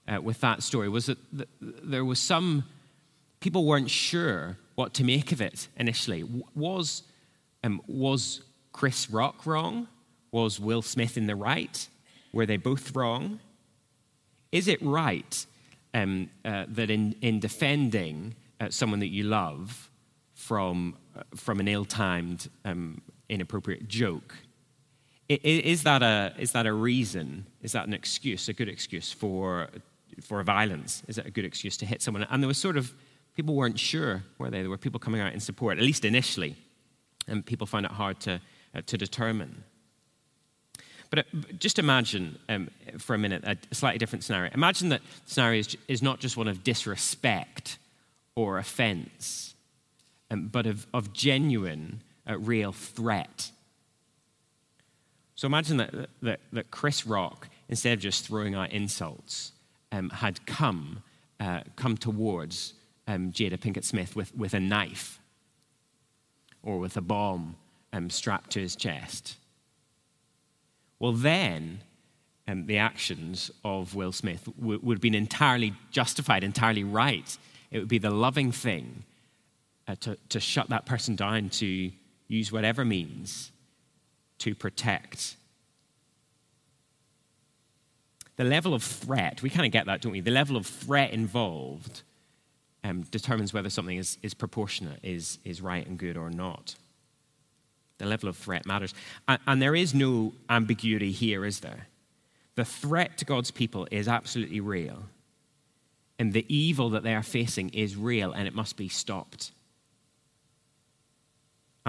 uh, 0.09 0.21
with 0.21 0.40
that 0.40 0.62
story 0.62 0.88
was 0.88 1.07
that 1.07 1.18
th- 1.37 1.49
there 1.61 2.05
was 2.05 2.18
some 2.18 2.64
people 3.40 3.64
weren't 3.64 3.90
sure 3.90 4.57
what 4.75 4.94
to 4.94 5.05
make 5.05 5.31
of 5.31 5.40
it 5.40 5.68
initially. 5.77 6.25
Was, 6.55 7.03
um, 7.62 7.83
was 7.87 8.42
Chris 8.73 9.11
Rock 9.11 9.47
wrong? 9.47 9.87
Was 10.33 10.59
Will 10.59 10.83
Smith 10.83 11.16
in 11.16 11.27
the 11.27 11.37
right? 11.37 11.88
Were 12.33 12.47
they 12.47 12.57
both 12.57 12.97
wrong? 12.97 13.40
Is 14.51 14.68
it 14.68 14.81
right 14.83 15.47
um, 15.92 16.31
uh, 16.44 16.64
that 16.68 16.90
in, 16.90 17.14
in 17.21 17.40
defending 17.40 18.35
uh, 18.61 18.71
someone 18.71 19.01
that 19.01 19.09
you 19.09 19.25
love 19.25 19.90
from, 20.35 20.97
uh, 21.16 21.23
from 21.35 21.61
an 21.61 21.68
ill 21.68 21.85
timed, 21.85 22.49
um, 22.64 23.03
inappropriate 23.29 23.88
joke, 23.88 24.35
is 25.29 25.83
that, 25.83 26.03
a, 26.03 26.33
is 26.38 26.53
that 26.53 26.67
a 26.67 26.73
reason? 26.73 27.47
Is 27.62 27.73
that 27.73 27.87
an 27.87 27.93
excuse, 27.93 28.49
a 28.49 28.53
good 28.53 28.69
excuse 28.69 29.12
for, 29.12 29.69
for 30.23 30.43
violence? 30.43 31.03
Is 31.07 31.19
it 31.19 31.27
a 31.27 31.31
good 31.31 31.45
excuse 31.45 31.77
to 31.79 31.87
hit 31.87 32.01
someone? 32.01 32.27
And 32.31 32.43
there 32.43 32.49
was 32.49 32.59
sort 32.59 32.77
of, 32.77 32.95
people 33.37 33.55
weren't 33.55 33.79
sure, 33.79 34.23
were 34.38 34.51
they? 34.51 34.62
There 34.62 34.71
were 34.71 34.79
people 34.79 34.99
coming 34.99 35.21
out 35.21 35.35
in 35.35 35.41
support, 35.41 35.77
at 35.79 35.85
least 35.85 36.05
initially, 36.05 36.57
and 37.27 37.45
people 37.45 37.67
found 37.67 37.85
it 37.85 37.93
hard 37.93 38.21
to, 38.21 38.41
uh, 38.75 38.81
to 38.87 38.97
determine. 38.97 39.64
But 41.11 41.21
uh, 41.21 41.23
just 41.59 41.79
imagine 41.79 42.38
um, 42.49 42.71
for 42.99 43.14
a 43.14 43.19
minute 43.19 43.45
a 43.45 43.75
slightly 43.75 43.99
different 43.99 44.25
scenario. 44.25 44.51
Imagine 44.55 44.88
that 44.91 45.03
scenario 45.27 45.61
is, 45.61 45.77
is 45.88 46.03
not 46.03 46.21
just 46.21 46.37
one 46.37 46.49
of 46.49 46.64
disrespect 46.64 47.79
or 48.35 48.59
offense, 48.59 49.55
um, 50.31 50.49
but 50.49 50.67
of, 50.67 50.87
of 50.95 51.12
genuine, 51.12 52.03
uh, 52.29 52.38
real 52.38 52.73
threat. 52.73 53.51
So 55.38 55.46
imagine 55.46 55.77
that, 55.77 55.94
that, 56.22 56.40
that, 56.53 56.70
Chris 56.72 57.07
Rock, 57.07 57.48
instead 57.68 57.92
of 57.92 58.01
just 58.01 58.27
throwing 58.27 58.57
out 58.57 58.72
insults, 58.72 59.53
um, 59.92 60.11
had 60.11 60.44
come, 60.46 61.03
uh, 61.38 61.61
come 61.77 61.96
towards 61.96 62.74
um, 63.07 63.31
Jada 63.31 63.57
Pinkett 63.57 63.85
Smith 63.85 64.16
with, 64.16 64.35
with 64.37 64.53
a 64.53 64.61
knife 64.61 65.20
or 66.62 66.79
with 66.79 66.96
a 66.96 67.01
bomb 67.01 67.55
um, 67.92 68.11
strapped 68.11 68.51
to 68.51 68.61
his 68.61 68.74
chest 68.74 69.37
well, 70.98 71.12
then 71.12 71.81
um, 72.46 72.66
the 72.66 72.79
actions 72.79 73.51
of 73.64 73.94
Will 73.94 74.12
Smith 74.12 74.48
w- 74.59 74.81
would 74.83 74.96
have 74.96 75.03
been 75.03 75.14
entirely 75.14 75.74
justified, 75.90 76.42
entirely 76.42 76.85
right. 76.85 77.37
It 77.70 77.79
would 77.79 77.88
be 77.88 77.98
the 77.98 78.11
loving 78.11 78.51
thing 78.51 79.05
uh, 79.87 79.94
to, 80.01 80.18
to 80.31 80.40
shut 80.40 80.68
that 80.70 80.87
person 80.87 81.14
down, 81.14 81.51
to 81.51 81.92
use 82.27 82.51
whatever 82.51 82.85
means 82.85 83.53
to 84.38 84.55
protect. 84.55 85.37
The 88.37 88.44
level 88.44 88.72
of 88.72 88.83
threat, 88.83 89.42
we 89.42 89.51
kind 89.51 89.66
of 89.66 89.72
get 89.72 89.87
that, 89.87 90.01
don't 90.01 90.12
we? 90.12 90.20
The 90.20 90.31
level 90.31 90.57
of 90.57 90.66
threat 90.66 91.12
involved 91.12 92.03
um, 92.85 93.03
determines 93.11 93.53
whether 93.53 93.70
something 93.70 93.96
is, 93.96 94.18
is 94.22 94.35
proportionate, 94.35 95.01
is, 95.03 95.38
is 95.44 95.61
right 95.61 95.87
and 95.87 95.98
good 95.98 96.16
or 96.16 96.31
not. 96.31 96.77
The 97.98 98.07
level 98.07 98.29
of 98.29 98.37
threat 98.37 98.64
matters. 98.64 98.94
And, 99.27 99.40
and 99.46 99.61
there 99.61 99.74
is 99.74 99.92
no 99.92 100.33
ambiguity 100.48 101.11
here, 101.11 101.44
is 101.44 101.61
there? 101.61 101.88
The 102.55 102.64
threat 102.64 103.18
to 103.18 103.24
God's 103.24 103.51
people 103.51 103.88
is 103.90 104.09
absolutely 104.09 104.61
real. 104.61 105.05
And 106.18 106.33
the 106.33 106.46
evil 106.53 106.90
that 106.90 107.03
they 107.03 107.14
are 107.14 107.22
facing 107.22 107.70
is 107.70 107.96
real 107.96 108.33
and 108.33 108.46
it 108.48 108.55
must 108.55 108.77
be 108.77 108.88
stopped. 108.88 109.53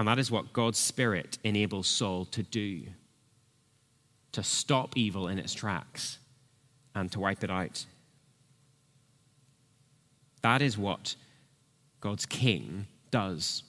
And 0.00 0.08
that 0.08 0.18
is 0.18 0.30
what 0.30 0.54
God's 0.54 0.78
Spirit 0.78 1.36
enables 1.44 1.86
Saul 1.86 2.24
to 2.24 2.42
do 2.42 2.84
to 4.32 4.42
stop 4.42 4.96
evil 4.96 5.28
in 5.28 5.38
its 5.38 5.52
tracks 5.52 6.16
and 6.94 7.12
to 7.12 7.20
wipe 7.20 7.44
it 7.44 7.50
out. 7.50 7.84
That 10.40 10.62
is 10.62 10.78
what 10.78 11.16
God's 12.00 12.24
King 12.24 12.86
does 13.10 13.62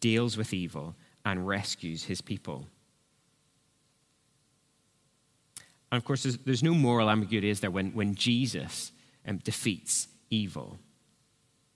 deals 0.00 0.36
with 0.36 0.52
evil, 0.52 0.96
and 1.24 1.46
rescues 1.46 2.02
his 2.02 2.20
people. 2.20 2.66
And 5.92 5.96
of 5.96 6.04
course, 6.04 6.24
there's, 6.24 6.38
there's 6.38 6.62
no 6.64 6.74
moral 6.74 7.08
ambiguity, 7.08 7.50
is 7.50 7.60
there, 7.60 7.70
when, 7.70 7.92
when 7.92 8.16
Jesus 8.16 8.90
um, 9.28 9.36
defeats 9.36 10.08
evil? 10.28 10.80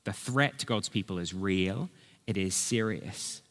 The 0.02 0.12
threat 0.12 0.58
to 0.58 0.66
God's 0.66 0.88
people 0.88 1.18
is 1.18 1.32
real, 1.32 1.88
it 2.26 2.36
is 2.36 2.54
serious. 2.54 3.42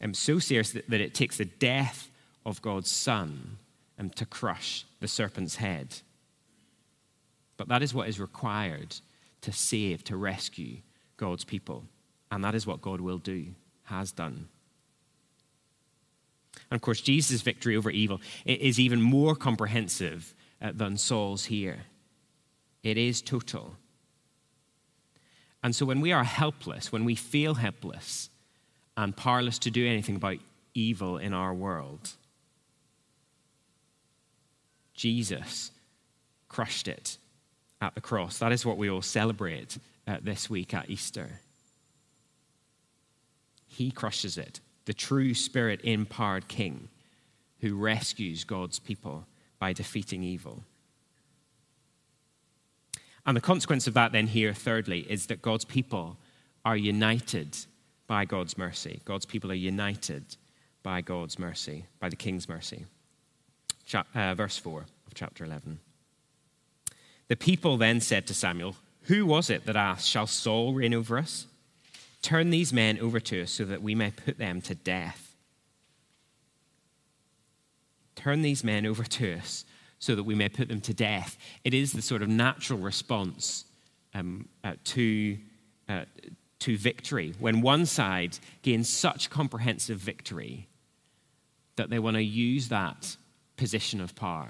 Um, 0.00 0.14
so 0.14 0.38
serious 0.38 0.72
that, 0.72 0.88
that 0.90 1.00
it 1.00 1.14
takes 1.14 1.38
the 1.38 1.44
death 1.44 2.10
of 2.44 2.62
God's 2.62 2.90
Son 2.90 3.58
um, 3.98 4.10
to 4.10 4.26
crush 4.26 4.84
the 5.00 5.08
serpent's 5.08 5.56
head. 5.56 5.96
But 7.56 7.68
that 7.68 7.82
is 7.82 7.94
what 7.94 8.08
is 8.08 8.20
required 8.20 8.96
to 9.40 9.52
save, 9.52 10.04
to 10.04 10.16
rescue 10.16 10.78
God's 11.16 11.44
people. 11.44 11.84
And 12.30 12.44
that 12.44 12.54
is 12.54 12.66
what 12.66 12.82
God 12.82 13.00
will 13.00 13.18
do, 13.18 13.46
has 13.84 14.12
done. 14.12 14.48
And 16.70 16.76
of 16.76 16.82
course, 16.82 17.00
Jesus' 17.00 17.42
victory 17.42 17.76
over 17.76 17.90
evil 17.90 18.20
is 18.44 18.80
even 18.80 19.00
more 19.00 19.34
comprehensive 19.34 20.34
uh, 20.60 20.72
than 20.74 20.96
Saul's 20.96 21.46
here. 21.46 21.84
It 22.82 22.98
is 22.98 23.22
total. 23.22 23.76
And 25.66 25.74
so 25.74 25.84
when 25.84 26.00
we 26.00 26.12
are 26.12 26.22
helpless, 26.22 26.92
when 26.92 27.04
we 27.04 27.16
feel 27.16 27.54
helpless 27.54 28.30
and 28.96 29.16
powerless 29.16 29.58
to 29.58 29.70
do 29.72 29.84
anything 29.84 30.14
about 30.14 30.36
evil 30.74 31.18
in 31.18 31.34
our 31.34 31.52
world, 31.52 32.10
Jesus 34.94 35.72
crushed 36.48 36.86
it 36.86 37.18
at 37.82 37.96
the 37.96 38.00
cross. 38.00 38.38
That 38.38 38.52
is 38.52 38.64
what 38.64 38.76
we 38.76 38.88
all 38.88 39.02
celebrate 39.02 39.76
uh, 40.06 40.18
this 40.22 40.48
week 40.48 40.72
at 40.72 40.88
Easter. 40.88 41.40
He 43.66 43.90
crushes 43.90 44.38
it, 44.38 44.60
the 44.84 44.94
true 44.94 45.34
spirit 45.34 45.80
empowered 45.82 46.46
king 46.46 46.90
who 47.58 47.74
rescues 47.74 48.44
God's 48.44 48.78
people 48.78 49.26
by 49.58 49.72
defeating 49.72 50.22
evil. 50.22 50.62
And 53.26 53.36
the 53.36 53.40
consequence 53.40 53.88
of 53.88 53.94
that, 53.94 54.12
then, 54.12 54.28
here, 54.28 54.54
thirdly, 54.54 55.00
is 55.00 55.26
that 55.26 55.42
God's 55.42 55.64
people 55.64 56.16
are 56.64 56.76
united 56.76 57.56
by 58.06 58.24
God's 58.24 58.56
mercy. 58.56 59.00
God's 59.04 59.26
people 59.26 59.50
are 59.50 59.54
united 59.54 60.36
by 60.84 61.00
God's 61.00 61.38
mercy, 61.38 61.86
by 61.98 62.08
the 62.08 62.16
king's 62.16 62.48
mercy. 62.48 62.86
uh, 64.14 64.34
verse 64.34 64.56
4 64.56 64.86
of 65.06 65.14
chapter 65.14 65.44
11. 65.44 65.80
The 67.26 67.36
people 67.36 67.76
then 67.76 68.00
said 68.00 68.28
to 68.28 68.34
Samuel, 68.34 68.76
Who 69.02 69.26
was 69.26 69.50
it 69.50 69.66
that 69.66 69.74
asked, 69.74 70.08
Shall 70.08 70.28
Saul 70.28 70.72
reign 70.72 70.94
over 70.94 71.18
us? 71.18 71.46
Turn 72.22 72.50
these 72.50 72.72
men 72.72 72.98
over 73.00 73.18
to 73.18 73.42
us 73.42 73.50
so 73.50 73.64
that 73.64 73.82
we 73.82 73.96
may 73.96 74.12
put 74.12 74.38
them 74.38 74.60
to 74.62 74.74
death. 74.76 75.34
Turn 78.14 78.42
these 78.42 78.62
men 78.62 78.86
over 78.86 79.02
to 79.02 79.34
us 79.34 79.64
so 79.98 80.14
that 80.14 80.24
we 80.24 80.34
may 80.34 80.48
put 80.48 80.68
them 80.68 80.80
to 80.82 80.94
death. 80.94 81.38
It 81.64 81.74
is 81.74 81.92
the 81.92 82.02
sort 82.02 82.22
of 82.22 82.28
natural 82.28 82.78
response 82.78 83.64
um, 84.14 84.48
uh, 84.62 84.74
to, 84.84 85.38
uh, 85.88 86.04
to 86.60 86.76
victory 86.76 87.34
when 87.38 87.60
one 87.60 87.86
side 87.86 88.38
gains 88.62 88.88
such 88.88 89.30
comprehensive 89.30 89.98
victory 89.98 90.68
that 91.76 91.90
they 91.90 91.98
want 91.98 92.16
to 92.16 92.22
use 92.22 92.68
that 92.68 93.16
position 93.56 94.00
of 94.00 94.14
power 94.14 94.48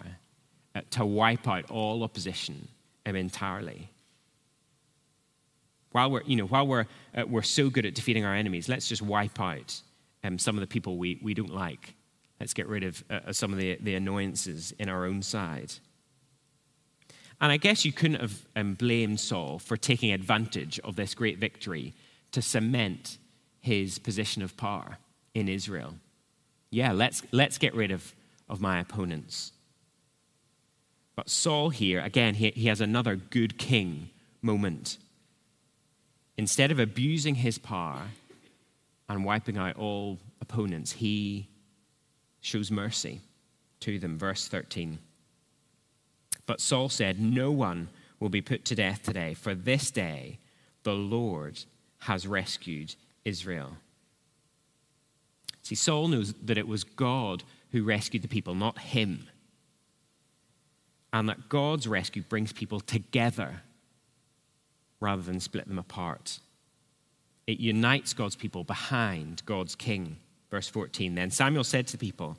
uh, 0.75 0.81
to 0.91 1.05
wipe 1.05 1.49
out 1.49 1.71
all 1.71 2.03
opposition 2.03 2.69
um, 3.07 3.17
entirely 3.17 3.91
while 5.97 6.11
we're, 6.11 6.23
you 6.25 6.37
know, 6.37 6.45
while 6.45 6.67
we're, 6.67 6.85
uh, 7.17 7.25
we're 7.27 7.41
so 7.41 7.71
good 7.71 7.87
at 7.87 7.95
defeating 7.95 8.23
our 8.23 8.35
enemies, 8.35 8.69
let's 8.69 8.87
just 8.87 9.01
wipe 9.01 9.41
out 9.41 9.81
um, 10.23 10.39
some 10.39 10.55
of 10.55 10.61
the 10.61 10.67
people 10.67 10.99
we, 10.99 11.19
we 11.23 11.33
don't 11.33 11.55
like. 11.55 11.95
Let's 12.41 12.55
get 12.55 12.69
rid 12.69 12.85
of 12.85 13.05
uh, 13.11 13.33
some 13.33 13.53
of 13.53 13.59
the, 13.59 13.79
the 13.81 13.95
annoyances 13.95 14.73
in 14.79 14.89
our 14.89 15.05
own 15.07 15.23
side. 15.23 15.73
And 17.41 17.53
I 17.53 17.57
guess 17.57 17.85
you 17.85 17.93
couldn't 17.93 18.21
have 18.21 18.47
um, 18.55 18.75
blamed 18.75 19.21
Saul 19.21 19.59
for 19.59 19.77
taking 19.77 20.13
advantage 20.13 20.79
of 20.81 20.97
this 20.97 21.15
great 21.15 21.39
victory 21.39 21.95
to 22.33 22.43
cement 22.43 23.19
his 23.61 23.99
position 23.99 24.43
of 24.43 24.57
power 24.57 24.99
in 25.35 25.49
Israel. 25.49 25.95
Yeah, 26.71 26.93
let's, 26.93 27.23
let's 27.33 27.59
get 27.59 27.75
rid 27.75 27.91
of, 27.91 28.15
of 28.49 28.61
my 28.61 28.79
opponents. 28.81 29.53
But 31.15 31.31
Saul 31.31 31.71
here, 31.71 32.01
again, 32.01 32.35
he, 32.35 32.51
he 32.51 32.69
has 32.69 32.81
another 32.81 33.17
good 33.17 33.59
king 33.59 34.11
moment. 34.43 34.99
Instead 36.37 36.71
of 36.71 36.79
abusing 36.79 37.37
his 37.37 37.59
power 37.59 38.03
and 39.09 39.25
wiping 39.25 39.57
out 39.57 39.77
all 39.77 40.19
opponents, 40.41 40.93
he 40.93 41.49
shows 42.47 42.71
mercy 42.71 43.21
to 43.81 43.99
them. 43.99 44.19
Verse 44.19 44.49
13. 44.49 44.99
But 46.47 46.61
Saul 46.61 46.89
said, 46.89 47.21
No 47.21 47.51
one 47.51 47.89
will 48.21 48.29
be 48.29 48.41
put 48.41 48.65
to 48.67 48.75
death 48.75 49.03
today, 49.03 49.35
for 49.35 49.55
this 49.55 49.91
day 49.91 50.39
the 50.85 50.95
Lord 50.95 51.65
has 52.01 52.27
rescued 52.27 52.95
Israel. 53.25 53.77
See, 55.63 55.75
Saul 55.75 56.09
knows 56.09 56.33
that 56.45 56.59
it 56.59 56.69
was 56.69 56.85
God 56.85 57.43
who 57.73 57.83
rescued 57.83 58.23
the 58.23 58.29
people, 58.29 58.55
not 58.55 58.79
him. 58.79 59.27
And 61.13 61.29
that 61.29 61.49
God's 61.49 61.89
rescue 61.89 62.23
brings 62.23 62.53
people 62.53 62.79
together 62.79 63.63
rather 65.01 65.23
than 65.23 65.41
split 65.41 65.67
them 65.67 65.79
apart. 65.79 66.39
It 67.47 67.59
unites 67.59 68.13
God's 68.13 68.37
people 68.37 68.63
behind 68.63 69.43
God's 69.47 69.75
king. 69.75 70.19
Verse 70.51 70.69
14 70.69 71.15
Then 71.15 71.31
Samuel 71.31 71.65
said 71.65 71.87
to 71.89 71.93
the 71.97 72.07
people, 72.07 72.39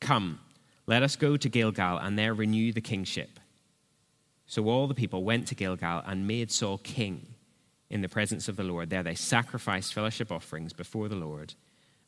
Come, 0.00 0.40
let 0.86 1.02
us 1.02 1.16
go 1.16 1.36
to 1.36 1.48
Gilgal 1.48 1.98
and 1.98 2.18
there 2.18 2.34
renew 2.34 2.72
the 2.72 2.80
kingship. 2.80 3.38
So 4.46 4.68
all 4.68 4.86
the 4.86 4.94
people 4.94 5.24
went 5.24 5.46
to 5.48 5.54
Gilgal 5.54 6.02
and 6.04 6.26
made 6.26 6.50
Saul 6.50 6.78
king 6.78 7.26
in 7.88 8.02
the 8.02 8.08
presence 8.08 8.48
of 8.48 8.56
the 8.56 8.64
Lord. 8.64 8.90
There 8.90 9.02
they 9.02 9.14
sacrificed 9.14 9.94
fellowship 9.94 10.32
offerings 10.32 10.72
before 10.72 11.08
the 11.08 11.16
Lord, 11.16 11.54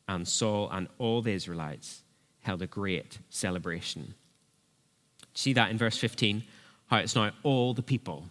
and 0.09 0.27
Saul 0.27 0.69
and 0.71 0.89
all 0.99 1.23
the 1.23 1.33
Israelites 1.33 2.03
held 2.41 2.63
a 2.63 2.67
great 2.67 3.19
celebration. 3.31 4.15
See 5.35 5.53
that 5.55 5.71
in 5.71 5.79
verse 5.79 5.97
15, 5.97 6.45
how 6.87 6.99
it's 6.99 7.15
now 7.15 7.31
all 7.43 7.75
the 7.75 7.83
people 7.83 8.29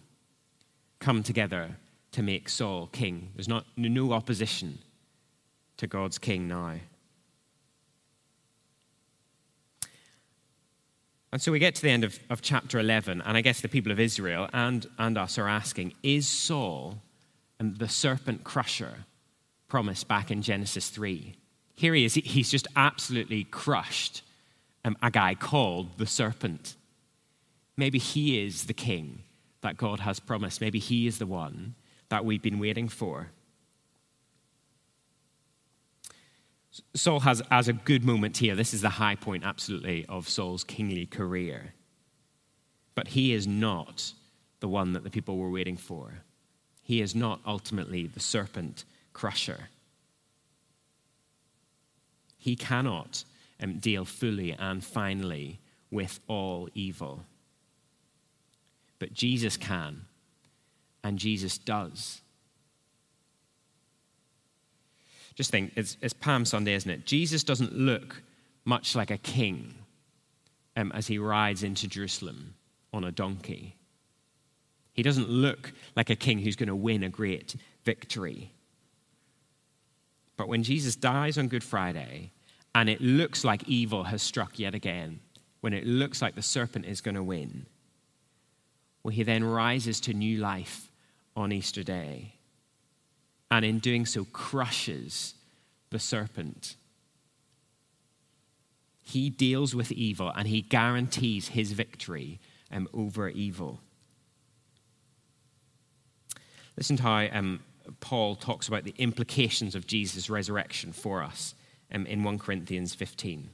come 1.00 1.22
together 1.22 1.76
to 2.12 2.22
make 2.22 2.48
Saul 2.48 2.86
king. 2.86 3.30
There's 3.34 3.48
not, 3.48 3.66
no 3.76 4.12
opposition 4.12 4.78
to 5.76 5.86
God's 5.86 6.18
king 6.18 6.48
now. 6.48 6.76
And 11.34 11.42
so 11.42 11.50
we 11.50 11.58
get 11.58 11.74
to 11.74 11.82
the 11.82 11.90
end 11.90 12.04
of, 12.04 12.16
of 12.30 12.42
chapter 12.42 12.78
11, 12.78 13.20
and 13.20 13.36
I 13.36 13.40
guess 13.40 13.60
the 13.60 13.68
people 13.68 13.90
of 13.90 13.98
Israel 13.98 14.48
and, 14.52 14.86
and 15.00 15.18
us 15.18 15.36
are 15.36 15.48
asking 15.48 15.94
Is 16.00 16.28
Saul 16.28 17.02
and 17.58 17.76
the 17.76 17.88
serpent 17.88 18.44
crusher 18.44 18.98
promised 19.66 20.06
back 20.06 20.30
in 20.30 20.42
Genesis 20.42 20.90
3? 20.90 21.34
Here 21.74 21.92
he 21.92 22.04
is, 22.04 22.14
he's 22.14 22.52
just 22.52 22.68
absolutely 22.76 23.42
crushed 23.42 24.22
um, 24.84 24.96
a 25.02 25.10
guy 25.10 25.34
called 25.34 25.98
the 25.98 26.06
serpent. 26.06 26.76
Maybe 27.76 27.98
he 27.98 28.46
is 28.46 28.66
the 28.66 28.72
king 28.72 29.24
that 29.60 29.76
God 29.76 29.98
has 29.98 30.20
promised. 30.20 30.60
Maybe 30.60 30.78
he 30.78 31.08
is 31.08 31.18
the 31.18 31.26
one 31.26 31.74
that 32.10 32.24
we've 32.24 32.42
been 32.42 32.60
waiting 32.60 32.86
for. 32.86 33.32
Saul 36.94 37.20
has, 37.20 37.42
has 37.50 37.68
a 37.68 37.72
good 37.72 38.04
moment 38.04 38.38
here. 38.38 38.56
This 38.56 38.74
is 38.74 38.80
the 38.80 38.88
high 38.88 39.14
point, 39.14 39.44
absolutely, 39.44 40.04
of 40.08 40.28
Saul's 40.28 40.64
kingly 40.64 41.06
career. 41.06 41.74
But 42.94 43.08
he 43.08 43.32
is 43.32 43.46
not 43.46 44.12
the 44.60 44.68
one 44.68 44.92
that 44.92 45.04
the 45.04 45.10
people 45.10 45.36
were 45.36 45.50
waiting 45.50 45.76
for. 45.76 46.22
He 46.82 47.00
is 47.00 47.14
not 47.14 47.40
ultimately 47.46 48.06
the 48.06 48.20
serpent 48.20 48.84
crusher. 49.12 49.68
He 52.38 52.56
cannot 52.56 53.24
um, 53.62 53.78
deal 53.78 54.04
fully 54.04 54.52
and 54.52 54.84
finally 54.84 55.60
with 55.90 56.20
all 56.26 56.68
evil. 56.74 57.24
But 58.98 59.14
Jesus 59.14 59.56
can, 59.56 60.06
and 61.02 61.18
Jesus 61.18 61.56
does. 61.56 62.20
Just 65.34 65.50
think, 65.50 65.72
it's, 65.76 65.96
it's 66.00 66.14
Palm 66.14 66.44
Sunday, 66.44 66.74
isn't 66.74 66.90
it? 66.90 67.06
Jesus 67.06 67.42
doesn't 67.42 67.74
look 67.74 68.22
much 68.64 68.94
like 68.94 69.10
a 69.10 69.18
king 69.18 69.74
um, 70.76 70.92
as 70.92 71.06
he 71.06 71.18
rides 71.18 71.62
into 71.62 71.88
Jerusalem 71.88 72.54
on 72.92 73.04
a 73.04 73.12
donkey. 73.12 73.76
He 74.92 75.02
doesn't 75.02 75.28
look 75.28 75.72
like 75.96 76.10
a 76.10 76.16
king 76.16 76.38
who's 76.38 76.56
going 76.56 76.68
to 76.68 76.76
win 76.76 77.02
a 77.02 77.08
great 77.08 77.56
victory. 77.82 78.52
But 80.36 80.48
when 80.48 80.62
Jesus 80.62 80.94
dies 80.94 81.36
on 81.36 81.48
Good 81.48 81.64
Friday, 81.64 82.30
and 82.74 82.88
it 82.88 83.00
looks 83.00 83.44
like 83.44 83.68
evil 83.68 84.04
has 84.04 84.22
struck 84.22 84.58
yet 84.58 84.74
again, 84.74 85.20
when 85.60 85.72
it 85.72 85.86
looks 85.86 86.22
like 86.22 86.34
the 86.34 86.42
serpent 86.42 86.86
is 86.86 87.00
going 87.00 87.14
to 87.16 87.22
win, 87.22 87.66
well, 89.02 89.12
he 89.12 89.22
then 89.24 89.44
rises 89.44 90.00
to 90.00 90.14
new 90.14 90.38
life 90.38 90.90
on 91.36 91.52
Easter 91.52 91.82
Day 91.82 92.33
and 93.54 93.64
in 93.64 93.78
doing 93.78 94.04
so 94.04 94.24
crushes 94.24 95.34
the 95.90 95.98
serpent. 96.00 96.74
He 99.00 99.30
deals 99.30 99.76
with 99.76 99.92
evil 99.92 100.32
and 100.34 100.48
he 100.48 100.60
guarantees 100.60 101.48
his 101.48 101.70
victory 101.70 102.40
um, 102.72 102.88
over 102.92 103.28
evil. 103.28 103.80
Listen 106.76 106.96
to 106.96 107.02
how 107.04 107.28
um, 107.32 107.60
Paul 108.00 108.34
talks 108.34 108.66
about 108.66 108.82
the 108.82 108.94
implications 108.98 109.76
of 109.76 109.86
Jesus' 109.86 110.28
resurrection 110.28 110.92
for 110.92 111.22
us 111.22 111.54
um, 111.92 112.06
in 112.06 112.24
1 112.24 112.40
Corinthians 112.40 112.92
15. 112.92 113.50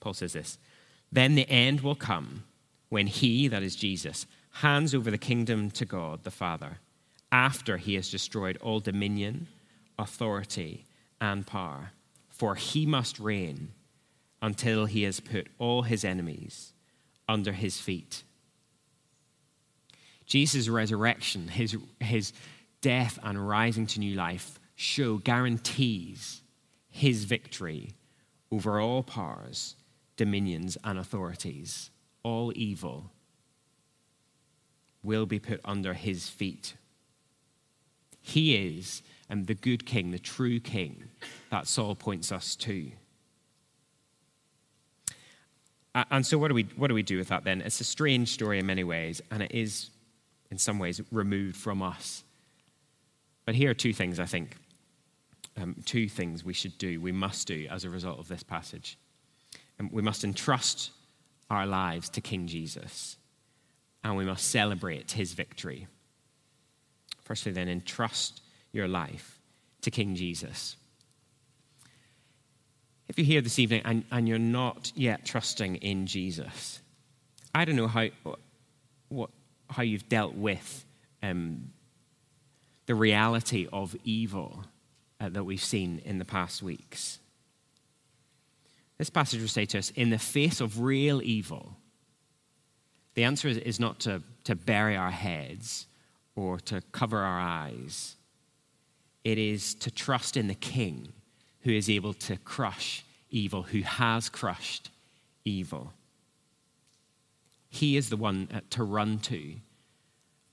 Paul 0.00 0.12
says 0.12 0.34
this 0.34 0.58
Then 1.10 1.36
the 1.36 1.48
end 1.48 1.80
will 1.80 1.94
come 1.94 2.44
when 2.90 3.06
he, 3.06 3.48
that 3.48 3.62
is 3.62 3.76
Jesus, 3.76 4.26
hands 4.50 4.94
over 4.94 5.10
the 5.10 5.16
kingdom 5.16 5.70
to 5.70 5.86
God 5.86 6.24
the 6.24 6.30
Father 6.30 6.80
after 7.30 7.76
he 7.76 7.94
has 7.94 8.10
destroyed 8.10 8.56
all 8.58 8.80
dominion, 8.80 9.48
authority, 9.98 10.86
and 11.20 11.46
power. 11.46 11.92
For 12.28 12.54
he 12.54 12.86
must 12.86 13.18
reign 13.18 13.72
until 14.40 14.86
he 14.86 15.02
has 15.02 15.20
put 15.20 15.48
all 15.58 15.82
his 15.82 16.04
enemies 16.04 16.72
under 17.28 17.52
his 17.52 17.80
feet. 17.80 18.22
Jesus' 20.24 20.68
resurrection, 20.68 21.48
his, 21.48 21.76
his 22.00 22.32
death 22.80 23.18
and 23.22 23.48
rising 23.48 23.86
to 23.88 23.98
new 23.98 24.14
life, 24.14 24.60
show 24.76 25.16
guarantees 25.16 26.42
his 26.88 27.24
victory 27.24 27.90
over 28.52 28.80
all 28.80 29.02
powers, 29.02 29.74
dominions, 30.16 30.76
and 30.84 30.98
authorities. 30.98 31.90
All 32.22 32.52
evil 32.54 33.10
will 35.02 35.26
be 35.26 35.38
put 35.38 35.60
under 35.64 35.94
his 35.94 36.28
feet. 36.28 36.74
He 38.28 38.76
is 38.76 39.02
um, 39.30 39.44
the 39.44 39.54
good 39.54 39.86
king, 39.86 40.10
the 40.10 40.18
true 40.18 40.60
king 40.60 41.04
that 41.50 41.66
Saul 41.66 41.94
points 41.94 42.30
us 42.30 42.54
to. 42.56 42.90
And 45.94 46.24
so, 46.24 46.36
what 46.36 46.48
do, 46.48 46.54
we, 46.54 46.64
what 46.76 46.88
do 46.88 46.94
we 46.94 47.02
do 47.02 47.16
with 47.16 47.28
that 47.28 47.44
then? 47.44 47.62
It's 47.62 47.80
a 47.80 47.84
strange 47.84 48.28
story 48.28 48.58
in 48.58 48.66
many 48.66 48.84
ways, 48.84 49.22
and 49.30 49.42
it 49.42 49.52
is, 49.52 49.90
in 50.50 50.58
some 50.58 50.78
ways, 50.78 51.00
removed 51.10 51.56
from 51.56 51.82
us. 51.82 52.22
But 53.46 53.54
here 53.54 53.70
are 53.70 53.74
two 53.74 53.94
things 53.94 54.20
I 54.20 54.26
think. 54.26 54.56
Um, 55.60 55.76
two 55.86 56.08
things 56.08 56.44
we 56.44 56.52
should 56.52 56.78
do, 56.78 57.00
we 57.00 57.10
must 57.10 57.48
do 57.48 57.66
as 57.68 57.84
a 57.84 57.90
result 57.90 58.20
of 58.20 58.28
this 58.28 58.44
passage. 58.44 58.96
Um, 59.80 59.88
we 59.90 60.02
must 60.02 60.22
entrust 60.22 60.90
our 61.50 61.66
lives 61.66 62.10
to 62.10 62.20
King 62.20 62.46
Jesus, 62.46 63.16
and 64.04 64.16
we 64.16 64.24
must 64.24 64.50
celebrate 64.50 65.12
his 65.12 65.32
victory. 65.32 65.88
Firstly, 67.28 67.52
then, 67.52 67.68
entrust 67.68 68.40
your 68.72 68.88
life 68.88 69.38
to 69.82 69.90
King 69.90 70.14
Jesus. 70.14 70.76
If 73.06 73.18
you're 73.18 73.26
here 73.26 73.42
this 73.42 73.58
evening 73.58 73.82
and, 73.84 74.04
and 74.10 74.26
you're 74.26 74.38
not 74.38 74.92
yet 74.94 75.26
trusting 75.26 75.76
in 75.76 76.06
Jesus, 76.06 76.80
I 77.54 77.66
don't 77.66 77.76
know 77.76 77.86
how, 77.86 78.08
what, 79.10 79.28
how 79.68 79.82
you've 79.82 80.08
dealt 80.08 80.36
with 80.36 80.86
um, 81.22 81.70
the 82.86 82.94
reality 82.94 83.68
of 83.70 83.94
evil 84.04 84.64
uh, 85.20 85.28
that 85.28 85.44
we've 85.44 85.62
seen 85.62 86.00
in 86.06 86.18
the 86.18 86.24
past 86.24 86.62
weeks. 86.62 87.18
This 88.96 89.10
passage 89.10 89.42
will 89.42 89.48
say 89.48 89.66
to 89.66 89.78
us 89.78 89.90
in 89.90 90.08
the 90.08 90.18
face 90.18 90.62
of 90.62 90.80
real 90.80 91.20
evil, 91.22 91.76
the 93.12 93.24
answer 93.24 93.48
is, 93.48 93.58
is 93.58 93.78
not 93.78 94.00
to, 94.00 94.22
to 94.44 94.54
bury 94.54 94.96
our 94.96 95.10
heads 95.10 95.87
or 96.38 96.60
to 96.60 96.80
cover 96.92 97.18
our 97.18 97.40
eyes. 97.40 98.14
It 99.24 99.38
is 99.38 99.74
to 99.76 99.90
trust 99.90 100.36
in 100.36 100.46
the 100.46 100.54
King 100.54 101.12
who 101.62 101.72
is 101.72 101.90
able 101.90 102.14
to 102.14 102.36
crush 102.36 103.04
evil, 103.28 103.64
who 103.64 103.80
has 103.80 104.28
crushed 104.28 104.90
evil. 105.44 105.92
He 107.68 107.96
is 107.96 108.08
the 108.08 108.16
one 108.16 108.46
uh, 108.54 108.60
to 108.70 108.84
run 108.84 109.18
to 109.20 109.54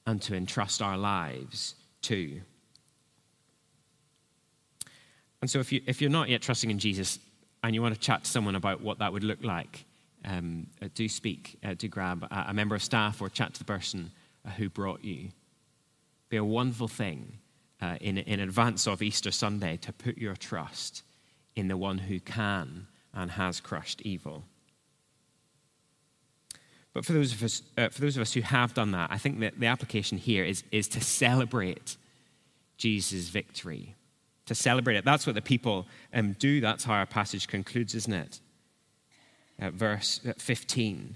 and 0.07 0.19
to 0.23 0.35
entrust 0.35 0.81
our 0.81 0.97
lives 0.97 1.75
to. 2.01 2.41
And 5.41 5.49
so, 5.49 5.59
if, 5.59 5.71
you, 5.71 5.81
if 5.85 6.01
you're 6.01 6.09
not 6.09 6.29
yet 6.29 6.41
trusting 6.41 6.71
in 6.71 6.79
Jesus 6.79 7.19
and 7.63 7.75
you 7.75 7.81
want 7.81 7.93
to 7.93 8.01
chat 8.01 8.23
to 8.23 8.29
someone 8.29 8.55
about 8.55 8.81
what 8.81 8.97
that 8.99 9.13
would 9.13 9.23
look 9.23 9.43
like, 9.43 9.85
um, 10.25 10.65
uh, 10.81 10.87
do 10.95 11.07
speak, 11.07 11.59
uh, 11.63 11.75
do 11.75 11.87
grab 11.87 12.27
a, 12.31 12.53
member 12.53 12.73
of 12.73 12.81
staff 12.81 13.21
or 13.21 13.29
chat 13.29 13.53
to 13.53 13.59
the 13.59 13.65
person 13.65 14.11
uh, 14.45 14.49
who 14.49 14.67
brought 14.67 15.03
you. 15.03 15.29
Be 16.29 16.37
a 16.37 16.43
wonderful 16.43 16.87
thing 16.87 17.39
uh, 17.81 17.97
in, 18.01 18.17
in 18.17 18.39
advance 18.39 18.87
of 18.87 19.01
Easter 19.01 19.31
Sunday 19.31 19.77
to 19.77 19.93
put 19.93 20.17
your 20.17 20.35
trust 20.35 21.03
in 21.55 21.67
the 21.67 21.77
one 21.77 21.97
who 21.97 22.19
can 22.19 22.87
and 23.13 23.31
has 23.31 23.59
crushed 23.59 24.01
evil. 24.01 24.43
But 26.93 27.05
for 27.05 27.13
those 27.13 27.33
of 27.33 27.43
us, 27.43 27.61
uh, 27.77 27.89
for 27.89 28.01
those 28.01 28.15
of 28.15 28.21
us 28.21 28.33
who 28.33 28.41
have 28.41 28.73
done 28.73 28.91
that, 28.91 29.11
I 29.11 29.17
think 29.17 29.39
that 29.41 29.59
the 29.59 29.67
application 29.67 30.17
here 30.17 30.45
is, 30.45 30.63
is 30.71 30.87
to 30.89 31.01
celebrate 31.01 31.97
Jesus' 32.77 33.27
victory. 33.27 33.95
To 34.45 34.55
celebrate 34.55 34.95
it. 34.95 35.05
That's 35.05 35.25
what 35.25 35.35
the 35.35 35.41
people 35.41 35.87
um, 36.13 36.33
do. 36.33 36.61
That's 36.61 36.85
how 36.85 36.93
our 36.93 37.05
passage 37.05 37.47
concludes, 37.47 37.95
isn't 37.95 38.13
it? 38.13 38.39
Verse 39.59 40.21
15. 40.37 41.15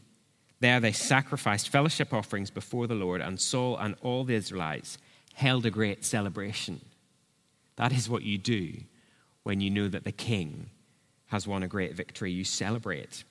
There 0.59 0.79
they 0.79 0.91
sacrificed 0.91 1.69
fellowship 1.69 2.13
offerings 2.13 2.49
before 2.49 2.87
the 2.87 2.95
Lord, 2.95 3.21
and 3.21 3.39
Saul 3.39 3.77
and 3.77 3.95
all 4.01 4.23
the 4.23 4.35
Israelites 4.35 4.97
held 5.33 5.65
a 5.65 5.71
great 5.71 6.03
celebration. 6.03 6.81
That 7.77 7.93
is 7.93 8.09
what 8.09 8.23
you 8.23 8.37
do 8.37 8.73
when 9.43 9.61
you 9.61 9.69
know 9.69 9.87
that 9.87 10.03
the 10.03 10.11
king 10.11 10.69
has 11.27 11.47
won 11.47 11.63
a 11.63 11.67
great 11.67 11.95
victory. 11.95 12.31
You 12.31 12.43
celebrate. 12.43 13.23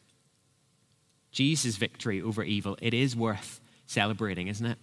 Jesus' 1.31 1.77
victory 1.77 2.23
over 2.23 2.43
evil, 2.43 2.79
it 2.81 2.95
is 2.95 3.14
worth 3.14 3.61
celebrating, 3.87 4.49
isn't 4.49 4.67
it? 4.67 4.79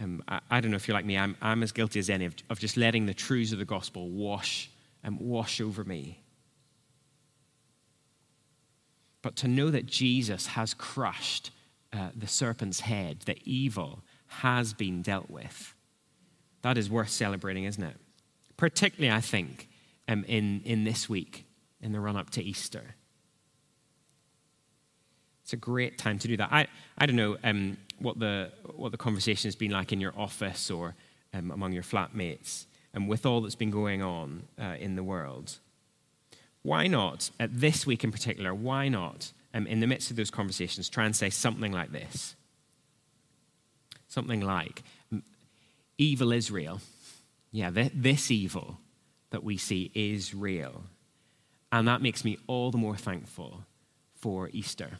Um, 0.00 0.22
I, 0.28 0.40
I, 0.50 0.60
don't 0.60 0.70
know 0.70 0.76
if 0.76 0.88
you're 0.88 0.96
like 0.96 1.04
me, 1.04 1.18
I'm, 1.18 1.36
I'm 1.42 1.62
as 1.62 1.72
guilty 1.72 1.98
as 1.98 2.08
any 2.08 2.24
of, 2.24 2.34
of 2.48 2.58
just 2.58 2.76
letting 2.76 3.06
the 3.06 3.14
truths 3.14 3.52
of 3.52 3.58
the 3.58 3.64
gospel 3.64 4.08
wash 4.08 4.70
and 5.02 5.18
um, 5.18 5.28
wash 5.28 5.60
over 5.60 5.84
me. 5.84 6.22
But 9.22 9.36
to 9.36 9.48
know 9.48 9.70
that 9.70 9.86
Jesus 9.86 10.48
has 10.48 10.74
crushed 10.74 11.50
uh, 11.92 12.10
the 12.14 12.26
serpent's 12.26 12.80
head, 12.80 13.20
that 13.26 13.38
evil 13.44 14.00
has 14.26 14.72
been 14.72 15.02
dealt 15.02 15.30
with, 15.30 15.74
that 16.62 16.76
is 16.76 16.90
worth 16.90 17.08
celebrating, 17.08 17.64
isn't 17.64 17.82
it? 17.82 17.96
Particularly, 18.56 19.14
I 19.14 19.20
think, 19.20 19.68
um, 20.06 20.24
in, 20.28 20.62
in 20.64 20.84
this 20.84 21.08
week, 21.08 21.46
in 21.80 21.92
the 21.92 22.00
run 22.00 22.16
up 22.16 22.30
to 22.30 22.42
Easter. 22.42 22.94
It's 25.42 25.52
a 25.52 25.56
great 25.56 25.96
time 25.96 26.18
to 26.18 26.28
do 26.28 26.36
that. 26.36 26.52
I, 26.52 26.66
I 26.98 27.06
don't 27.06 27.16
know 27.16 27.38
um, 27.42 27.78
what, 27.98 28.18
the, 28.18 28.52
what 28.76 28.92
the 28.92 28.98
conversation 28.98 29.48
has 29.48 29.56
been 29.56 29.70
like 29.70 29.92
in 29.92 30.00
your 30.00 30.12
office 30.16 30.70
or 30.70 30.94
um, 31.32 31.50
among 31.50 31.72
your 31.72 31.82
flatmates, 31.82 32.66
and 32.92 33.04
um, 33.04 33.08
with 33.08 33.24
all 33.24 33.40
that's 33.40 33.54
been 33.54 33.70
going 33.70 34.02
on 34.02 34.42
uh, 34.60 34.74
in 34.78 34.96
the 34.96 35.02
world. 35.02 35.58
Why 36.68 36.86
not, 36.86 37.30
at 37.40 37.60
this 37.60 37.86
week 37.86 38.04
in 38.04 38.12
particular, 38.12 38.54
why 38.54 38.88
not, 38.88 39.32
um, 39.54 39.66
in 39.66 39.80
the 39.80 39.86
midst 39.86 40.10
of 40.10 40.16
those 40.18 40.30
conversations, 40.30 40.90
try 40.90 41.06
and 41.06 41.16
say 41.16 41.30
something 41.30 41.72
like 41.72 41.92
this? 41.92 42.36
Something 44.08 44.42
like, 44.42 44.82
evil 45.96 46.30
is 46.30 46.50
real. 46.50 46.82
Yeah, 47.52 47.70
th- 47.70 47.92
this 47.94 48.30
evil 48.30 48.76
that 49.30 49.42
we 49.42 49.56
see 49.56 49.90
is 49.94 50.34
real. 50.34 50.82
And 51.72 51.88
that 51.88 52.02
makes 52.02 52.22
me 52.22 52.36
all 52.46 52.70
the 52.70 52.76
more 52.76 52.96
thankful 52.96 53.64
for 54.14 54.50
Easter. 54.52 54.98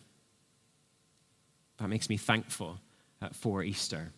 That 1.76 1.88
makes 1.88 2.08
me 2.08 2.16
thankful 2.16 2.78
uh, 3.20 3.28
for 3.32 3.62
Easter. 3.62 4.12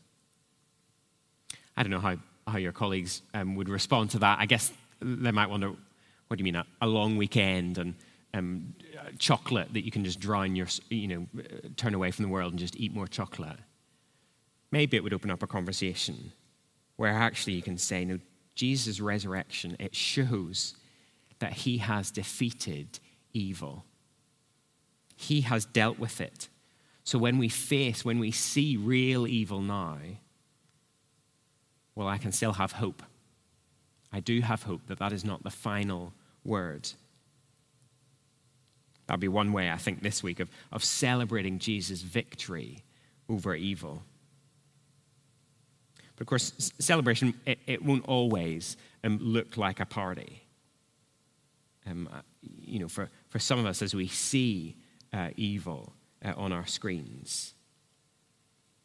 I 1.77 1.83
don't 1.83 1.91
know 1.91 1.99
how, 1.99 2.17
how 2.47 2.59
your 2.59 2.73
colleagues 2.73 3.23
um, 3.35 3.57
would 3.57 3.69
respond 3.69 4.11
to 4.11 4.21
that. 4.21 4.39
I 4.39 4.47
guess 4.47 4.73
they 5.01 5.33
might 5.33 5.51
wonder 5.51 5.73
what 6.31 6.39
do 6.39 6.43
you 6.43 6.45
mean, 6.45 6.55
a, 6.55 6.65
a 6.81 6.87
long 6.87 7.17
weekend 7.17 7.77
and 7.77 7.97
um, 8.35 8.73
chocolate 9.19 9.75
that 9.75 9.85
you 9.85 9.91
can 9.91 10.05
just 10.05 10.21
drown 10.21 10.55
your, 10.55 10.69
you 10.89 11.09
know, 11.09 11.27
turn 11.77 11.93
away 11.93 12.13
from 12.13 12.23
the 12.23 12.29
world 12.29 12.53
and 12.53 12.61
just 12.61 12.77
eat 12.77 12.95
more 12.95 13.09
chocolate. 13.09 13.57
Maybe 14.71 14.97
it 14.97 15.03
would 15.03 15.13
open 15.13 15.33
up 15.33 15.43
a 15.43 15.49
conversation 15.49 16.31
where 16.95 17.11
actually 17.11 17.55
you 17.55 17.63
can 17.63 17.77
say, 17.77 18.05
no, 18.05 18.21
Jesus' 18.55 19.01
resurrection, 19.01 19.77
it 19.81 19.97
shows 19.97 20.77
that 21.41 21.53
he 21.53 21.79
has 21.79 22.13
defeated 22.13 23.01
evil. 23.33 23.85
He 25.17 25.41
has 25.41 25.65
dealt 25.65 25.99
with 25.99 26.21
it. 26.21 26.49
So 27.03 27.19
when 27.19 27.39
we 27.39 27.49
face, 27.49 28.05
when 28.05 28.21
we 28.21 28.31
see 28.31 28.77
real 28.77 29.27
evil 29.27 29.63
now, 29.63 29.99
well, 31.97 32.07
I 32.07 32.19
can 32.19 32.31
still 32.31 32.53
have 32.53 32.71
hope. 32.71 33.03
I 34.13 34.21
do 34.21 34.43
have 34.43 34.63
hope 34.63 34.87
that 34.87 35.01
that 35.01 35.13
is 35.13 35.25
not 35.25 35.43
the 35.43 35.51
final 35.51 36.13
word. 36.45 36.89
That'd 39.07 39.21
be 39.21 39.29
one 39.29 39.53
way, 39.53 39.71
I 39.71 39.77
think, 39.77 40.03
this 40.03 40.23
week 40.23 40.39
of, 40.39 40.49
of 40.71 40.85
celebrating 40.85 41.59
Jesus' 41.59 42.01
victory 42.01 42.85
over 43.29 43.55
evil. 43.55 44.05
But 46.15 46.23
of 46.23 46.27
course, 46.29 46.73
celebration, 46.79 47.35
it, 47.45 47.59
it 47.67 47.85
won't 47.85 48.07
always 48.07 48.77
um, 49.03 49.19
look 49.21 49.57
like 49.57 49.81
a 49.81 49.87
party. 49.87 50.43
Um, 51.87 52.09
uh, 52.13 52.21
you 52.41 52.79
know, 52.79 52.89
for, 52.89 53.11
for 53.31 53.39
some 53.39 53.59
of 53.59 53.67
us, 53.67 53.83
as 53.83 53.95
we 53.95 54.07
see 54.07 54.77
uh, 55.13 55.31
evil 55.35 55.93
uh, 56.25 56.35
on 56.37 56.53
our 56.53 56.67
screens, 56.67 57.55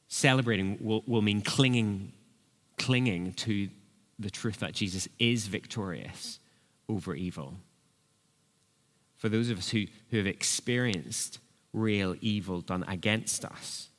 celebrating 0.08 0.80
will, 0.82 1.04
will 1.06 1.22
mean 1.22 1.42
clinging, 1.42 2.14
clinging 2.78 3.34
to 3.34 3.70
the 4.18 4.30
truth 4.30 4.60
that 4.60 4.74
Jesus 4.74 5.08
is 5.20 5.46
victorious 5.48 6.40
over 6.90 7.16
evil. 7.16 7.56
For 9.18 9.30
those 9.30 9.50
of 9.50 9.58
us 9.58 9.70
who, 9.70 9.86
who 10.10 10.18
have 10.18 10.28
experienced 10.28 11.40
real 11.74 12.16
evil 12.22 12.62
done 12.62 12.84
against 12.88 13.46
us, 13.46 13.90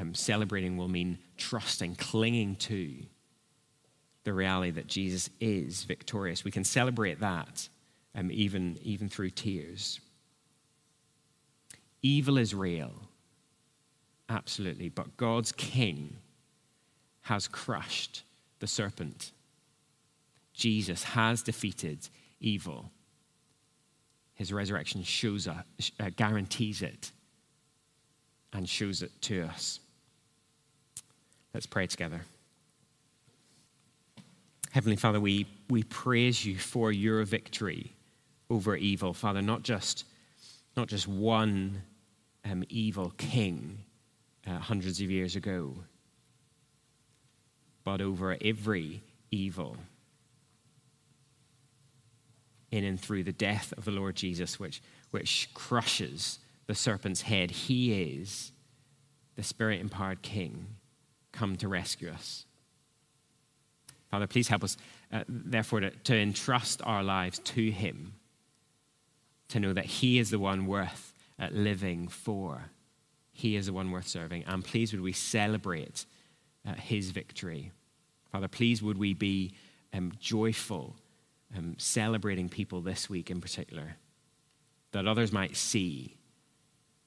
um, 0.00 0.14
celebrating 0.14 0.76
will 0.76 0.88
mean 0.88 1.18
trusting, 1.36 1.96
clinging 1.96 2.56
to 2.56 2.94
the 4.24 4.32
reality 4.32 4.70
that 4.72 4.86
Jesus 4.86 5.30
is 5.40 5.84
victorious. 5.84 6.44
We 6.44 6.50
can 6.50 6.64
celebrate 6.64 7.20
that 7.20 7.68
um, 8.14 8.30
even, 8.30 8.78
even 8.82 9.08
through 9.08 9.30
tears. 9.30 10.00
Evil 12.02 12.38
is 12.38 12.54
real, 12.54 12.92
absolutely, 14.28 14.88
but 14.88 15.16
God's 15.16 15.52
king 15.52 16.16
has 17.22 17.48
crushed 17.48 18.22
the 18.60 18.66
serpent 18.66 19.32
Jesus 20.58 21.04
has 21.04 21.40
defeated 21.40 22.08
evil. 22.40 22.90
His 24.34 24.52
resurrection 24.52 25.04
shows 25.04 25.46
uh, 25.46 25.62
guarantees 26.16 26.82
it 26.82 27.12
and 28.52 28.68
shows 28.68 29.02
it 29.02 29.12
to 29.22 29.44
us. 29.44 29.78
Let's 31.54 31.66
pray 31.66 31.86
together. 31.86 32.22
Heavenly 34.72 34.96
Father, 34.96 35.20
we, 35.20 35.46
we 35.70 35.84
praise 35.84 36.44
you 36.44 36.58
for 36.58 36.90
your 36.90 37.22
victory 37.22 37.92
over 38.50 38.74
evil. 38.74 39.14
Father, 39.14 39.40
not 39.40 39.62
just, 39.62 40.04
not 40.76 40.88
just 40.88 41.06
one 41.06 41.82
um, 42.44 42.64
evil 42.68 43.12
king 43.16 43.78
uh, 44.44 44.58
hundreds 44.58 45.00
of 45.00 45.08
years 45.08 45.36
ago, 45.36 45.74
but 47.84 48.00
over 48.00 48.36
every 48.40 49.02
evil 49.30 49.76
in 52.70 52.84
and 52.84 53.00
through 53.00 53.24
the 53.24 53.32
death 53.32 53.72
of 53.76 53.84
the 53.84 53.90
Lord 53.90 54.16
Jesus, 54.16 54.60
which, 54.60 54.82
which 55.10 55.48
crushes 55.54 56.38
the 56.66 56.74
serpent's 56.74 57.22
head. 57.22 57.50
He 57.50 58.12
is 58.12 58.52
the 59.36 59.42
spirit 59.42 59.80
empowered 59.80 60.22
King 60.22 60.66
come 61.32 61.56
to 61.56 61.68
rescue 61.68 62.10
us. 62.10 62.44
Father, 64.10 64.26
please 64.26 64.48
help 64.48 64.64
us, 64.64 64.76
uh, 65.12 65.24
therefore, 65.28 65.80
to, 65.80 65.90
to 65.90 66.16
entrust 66.16 66.80
our 66.84 67.02
lives 67.02 67.38
to 67.40 67.70
Him, 67.70 68.14
to 69.48 69.60
know 69.60 69.72
that 69.72 69.84
He 69.84 70.18
is 70.18 70.30
the 70.30 70.38
one 70.38 70.66
worth 70.66 71.12
uh, 71.38 71.48
living 71.52 72.08
for. 72.08 72.70
He 73.32 73.54
is 73.54 73.66
the 73.66 73.72
one 73.72 73.90
worth 73.90 74.08
serving. 74.08 74.44
And 74.46 74.64
please, 74.64 74.92
would 74.92 75.02
we 75.02 75.12
celebrate 75.12 76.06
uh, 76.66 76.74
His 76.74 77.10
victory? 77.10 77.70
Father, 78.32 78.48
please, 78.48 78.82
would 78.82 78.98
we 78.98 79.14
be 79.14 79.54
um, 79.92 80.12
joyful 80.18 80.96
um, 81.56 81.74
celebrating 81.78 82.48
people 82.48 82.80
this 82.80 83.08
week 83.08 83.30
in 83.30 83.40
particular, 83.40 83.96
that 84.92 85.06
others 85.06 85.32
might 85.32 85.56
see 85.56 86.16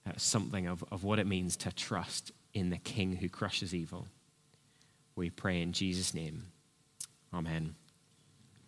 uh, 0.08 0.12
something 0.18 0.68
of, 0.68 0.84
of 0.92 1.04
what 1.04 1.20
it 1.20 1.28
means 1.28 1.56
to 1.58 1.72
trust 1.72 2.32
in 2.54 2.70
the 2.70 2.78
King 2.78 3.16
who 3.16 3.30
crushes 3.30 3.74
evil. 3.74 4.08
We 5.16 5.30
pray 5.30 5.62
in 5.62 5.74
Jesus' 5.74 6.14
name. 6.14 6.48
Amen. 7.34 7.76